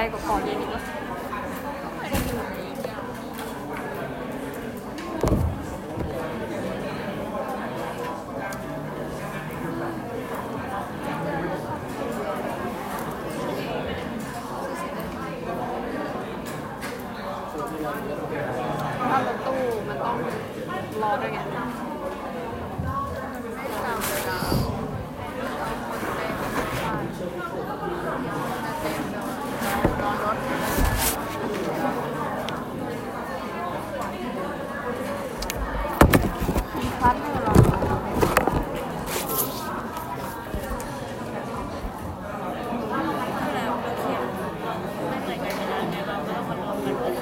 [0.00, 0.80] ไกลกว่าเกาะเย็นอีกวะ
[19.10, 20.14] ถ้ารถตู้มันต้อง
[21.02, 21.62] รอด้วยไง ตา
[23.96, 24.80] มเวลาเอาคน
[26.16, 26.32] เต็ม
[26.82, 26.98] บ้าน
[28.80, 29.26] เต็มนอน
[30.02, 30.36] นอนรถ
[37.00, 37.52] พัดให้เรา
[43.38, 44.24] ที่แล้วก็เขียน
[45.08, 47.14] ไม่เหมือนกันเวลาไงเราก็ต้องมารวมกันเลย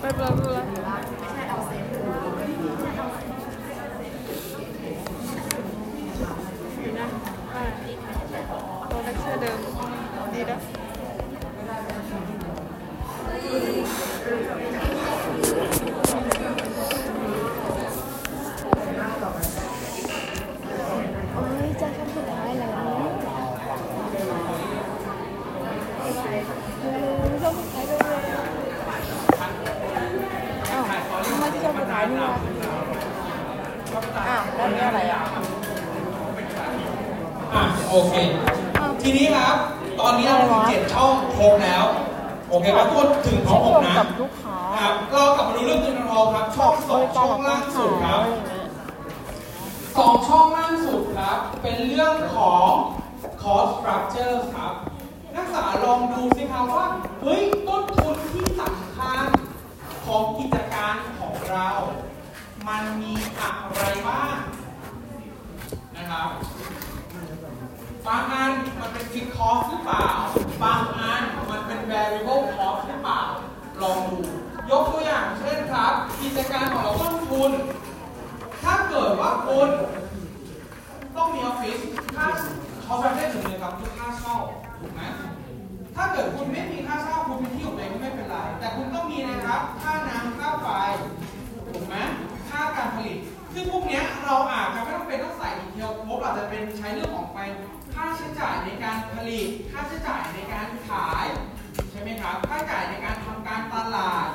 [0.00, 0.90] ไม่เป็นไรไม่เป็นไร
[6.80, 7.06] อยู่นะ
[7.54, 7.62] อ่า
[8.88, 9.58] เราเล็กเสื้อเดิม
[10.34, 10.58] ดีนะ
[21.32, 22.70] โอ้ยเจอกันสุดท้ายแล้ว
[24.10, 28.02] เร็วๆต้องสุดท้ายเร็วๆ
[30.70, 30.82] อ้าว
[31.26, 32.32] ทำไมที่เจอสุดท้ายนี่วะ
[34.28, 35.20] อ้าวแล้วนี่อะไรอะ
[37.54, 38.14] อะโอเค
[39.02, 39.56] ทีนี้ครับ
[40.00, 41.84] ตอนนี้เราถึงเจ็ดช่องครบแล้ว
[42.50, 48.22] โอเคครับทุกคนถึงของผมนะ กับลูกค้า อ่ ครับ เรากลับมาดูเรื่องเงินทองครับ ช่องสองช่องล่างสุดครับ
[49.96, 52.68] สองช่องล่างสุดครับ เป็นเรื่องของ
[53.42, 54.72] cost structure ครับ
[55.34, 56.86] นักศึกษาลองดูสิครับว่า
[57.22, 59.20] เฮ้ ยต้นทุนที่สำคัญ
[60.04, 61.68] ของกิจการของเรา
[62.68, 64.36] มันมีอะไรบ้าง
[65.96, 66.28] นะครับ
[68.06, 70.08] บางอันมันเป็น fixed cost หรือเปล่า
[70.62, 73.22] บางอันมันเป็น variable cost หรือเปล่า
[73.82, 74.20] ลองดู
[74.70, 77.52] ยกตัวอย่างเช่นครับ กิจการของเราต้นทุน
[78.62, 79.68] ถ้าเกิดว่าคุณ
[81.16, 81.78] ต้องมีออฟฟิศ
[82.16, 82.26] ค่า
[82.84, 84.36] เขาจะได้ถึงเลยครับคือค่าเช่า
[84.80, 85.00] ถูกไหม
[86.00, 90.68] ถ้าเกิดคุณไม่มีค่าเช่าคุณเป็นที่อยู่เองก็ไม่เป็นไร แต่คุณต้องมีนะครับ ค่าน้ำค่าไฟ
[91.68, 91.96] ถูกไหม
[92.50, 93.18] ค่าการผลิต
[93.54, 97.38] ซึ่งพวกนี้เราอาจจะไม่ต้องเป็นต้องใส่ดีเทลครบอาจจะเป็นใช้เรื่องของไป
[97.94, 101.26] ค่าใช้จ่ายในการผลิต ค่าใช้จ่ายในการขาย
[101.90, 104.28] ใช่ไหมครับ ค่าใช้จ่ายในการทำการตลาด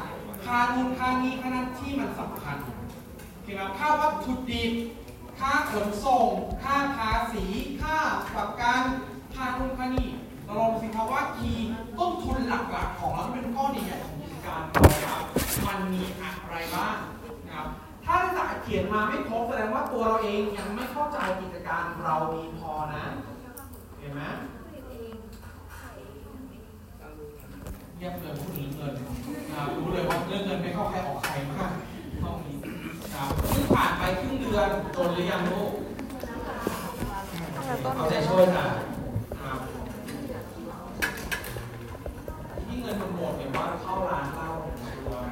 [0.45, 2.57] ค่านู่นค่านี้ค่านั้นที่มันสำคัญ
[3.31, 4.73] โอเคครับค่าวัตถุดิบ
[5.39, 6.27] ค่าขนส่ง
[6.63, 7.45] ค่าภาษี
[7.81, 7.97] ค่า
[8.35, 8.81] ประกัน
[9.35, 10.09] ค่านู่นค่านี่
[10.45, 11.69] เราลองดูสิครับว่าคีย์
[11.99, 15.23] ต้นทุนหลักๆ ของเราที่เป็นก้อนใหญ่ๆของกิจการของเราครับ
[15.67, 16.95] มันมีอะไรบ้าง
[17.45, 17.67] นะครับ
[18.05, 23.05] ถ้านักศึกษาเขียนมาไม่ครบแสดงว่าตัวเราเองยังไม่เข้าใจกิจการเราดีพอนะ
[23.99, 24.21] เห็นไหม
[27.97, 28.93] เงียบเลยพูดถึงเงิน
[29.49, 31.71] นะครับรู้เลยว่าเรื่องเงินไม่เข้าใครออกใครมาก
[32.23, 32.57] ห้องนี้
[33.03, 35.71] นะครับเพิ่งผ่านไปครึ่งเดือนจนหรือยังลูก
[37.55, 38.65] ตั้งแต่ต้นเอาเดืใจอนช่วยค่ะ
[39.41, 39.59] ครับ
[42.67, 45.27] ที่ เงินมันหมดเนี่ยว่าเข้าร้านเหล้าชัวร์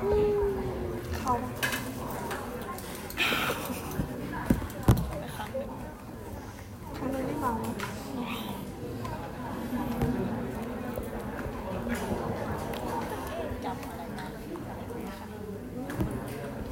[1.20, 1.40] ครับ
[5.34, 5.44] เขา
[6.98, 7.52] ครั้งนึงที่เมา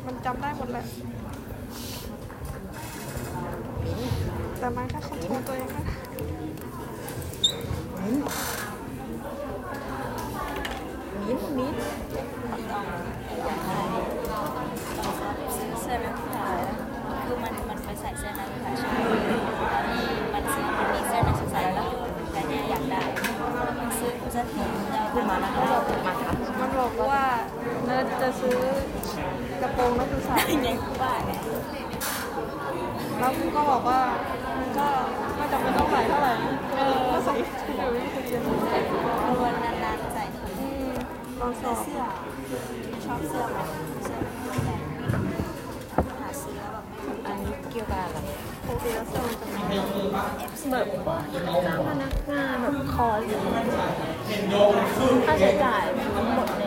[0.05, 0.85] มันจำได้หมดแหละ
[4.59, 5.95] แต่มันก็คอนโทรลตัวเองไม่ได้
[11.27, 11.73] มิ้นมิ้น
[15.55, 16.45] ซื้อเสื้อนักศึกษา
[17.23, 18.97] คือมันมันไปใส่เสื้อนักศึกษาใช่ไหม
[19.71, 21.89] แล้วนี่มันซื้อมันมีเสื้อนักศึกษาแล้ว
[22.31, 23.01] แต่เนี่ยอยากได้
[23.99, 27.23] ซื้อสักทีแล้ว เอามาแล้วก็เอามาทำมันบอกว่า
[27.85, 28.59] เนิร์ดจะซื้อ
[29.61, 31.31] กระโปรงนักศึกษายังไงกูว่าไง
[33.19, 33.99] แล้วกูก็บอกว่า
[34.77, 34.87] ก็
[35.35, 36.33] ไม่จำเป็นต้องใส่เท่าไหร่
[36.75, 38.83] เออก็ส่งคุณอยู่ที่คุณเรียน
[39.21, 40.89] เอาวันนานๆใส่ทีอืม
[41.39, 42.03] ลองสเสื้ออบเสื้อ
[43.05, 43.67] ชอบเสื้อแบบ
[44.03, 44.35] เสื้อแบบ
[44.67, 44.70] หา
[47.81, 48.17] ยวกับอะไร
[48.67, 50.25] ปกติแล้วเสื้อมันจะมีใครยกมือปะ
[50.71, 50.85] แบบ
[51.89, 53.19] พนักงานแบบคอร์ส
[54.27, 55.83] เห็นโยมคือค่าใช้จ่าย
[56.15, 56.63] ทั้งหมดใน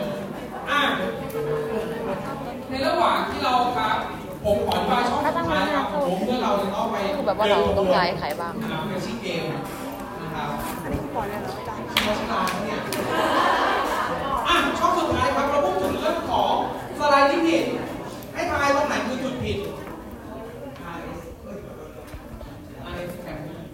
[2.69, 3.97] ในระหว่างที่เราครับ
[4.45, 9.43] ผมขออธิบาช่องสุดท้ายครับผมเพื่อเราจะต้องไปคือแบบว่าเราต้องย้ายใครบ้างนะครับเป็นชื่อเกม
[10.21, 10.49] นะครับ
[10.83, 12.79] อันนี้ปล่อยเลยเหรอไม่ได้าะฉะนั้นเนี่ย
[14.47, 16.53] อะช่องสุดท้ายครับเราพูดถึงเรื่องของ
[16.99, 17.63] สไลด์ที่ผิด
[18.33, 19.57] ให้ทายตรงไหนคือจุดผิด
[20.81, 20.99] ทาย
[21.43, 21.57] เอ้ย
[22.83, 23.65] ทายแฟมิลี่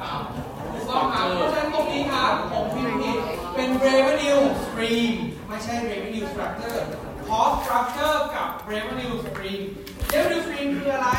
[0.00, 0.22] ครับ
[0.72, 3.18] ถูกต้องครับเพราะฉะนั้นตรงนี้ครับของพิมพ์ผิด
[3.54, 5.12] เป็น revenue stream
[5.48, 6.80] ไม่ใช่ revenue structure
[7.74, 9.62] cost structure กับ revenue stream
[10.12, 11.10] revenue stream คืออะไร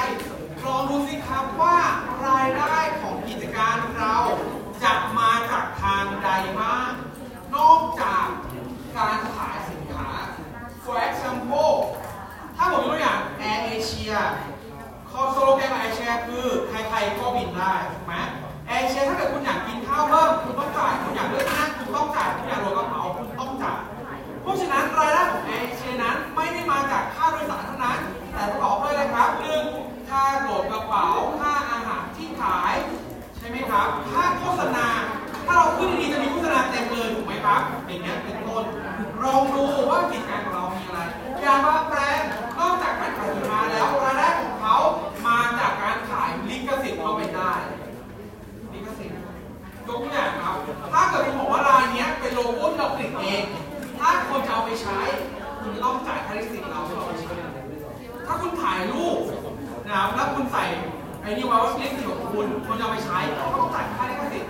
[0.66, 1.78] ลองดูสิครับว่า
[2.28, 4.18] รายได้ของกิจการเรา
[4.84, 6.30] จะมาจากทางใด
[6.60, 6.92] บ้าง
[7.56, 8.28] นอกจาก
[8.98, 10.10] การขายสินค้า
[10.86, 11.76] for example
[12.56, 13.20] ถ้าผมยกตัวอย่าง
[13.50, 14.20] Air Asia
[15.12, 18.16] ข้อสโลแกนของ Air Asia คือใครๆก็บินได้ถูกไหม
[18.70, 23.28] Air Asia ถ้าเกิดคุณอยากกินข้าวเพิ่มคุณต้องจ่าย คุณอยากเลือกนั่งคุณต้องจ่าย คุณอยากลดกระเป๋าคุณ
[24.46, 28.00] เพราะฉะนั้นรายได้ของ Air Asia นั้นไม่ได้มาจากค่าโดยสารเท่านั้น
[28.34, 29.66] แต่ประกอบด้วยอะไรครับหนึ่ง
[30.10, 31.08] ค่าโหลดกระเป๋า
[31.40, 32.74] ค่าอาหารที่ขาย
[33.38, 34.88] ใช่ไหมครับ ค่าโฆษณา
[35.46, 38.64] ถ้าเราขึ้นดีๆจะมีโฆษณาเต็มเลยถูกไหมครับอย่างเงี้ยเป็นต้น
[39.24, 41.00] ลองดูว่ากิจการของเรามีอะไร
[41.42, 44.76] อย่างบาแบรนด์นอกจากการขายสินค้าแล้วรายได้ของเขา
[45.28, 47.54] มาจากการขายลิขสิทธิ์ก็เป็นได้
[48.74, 49.18] ลิขสิทธิ์
[49.88, 50.56] ยกตัวอย่างครับ
[50.94, 53.44] ถ้าเกิดคุณบอกว่ารายนี้เป็นโลโก้ที่เราผลิตเอง
[54.00, 55.00] ถ้าคนจะเอาไปใช้
[55.62, 57.34] คุณจะต้องจ่ายค่าลิขสิทธิ์เราที่เราเอาไปใช้
[58.26, 59.20] ถ้าคุณถ่ายรูป
[59.86, 60.64] นะครับแล้วคุณใส่
[61.22, 64.50] ไอ้นี่ว้ว่าลิขสิทธิ์ของคุณคนจะเอาไปใช้เขาก็ต้องจ่ายค่าลิขสิทธิ์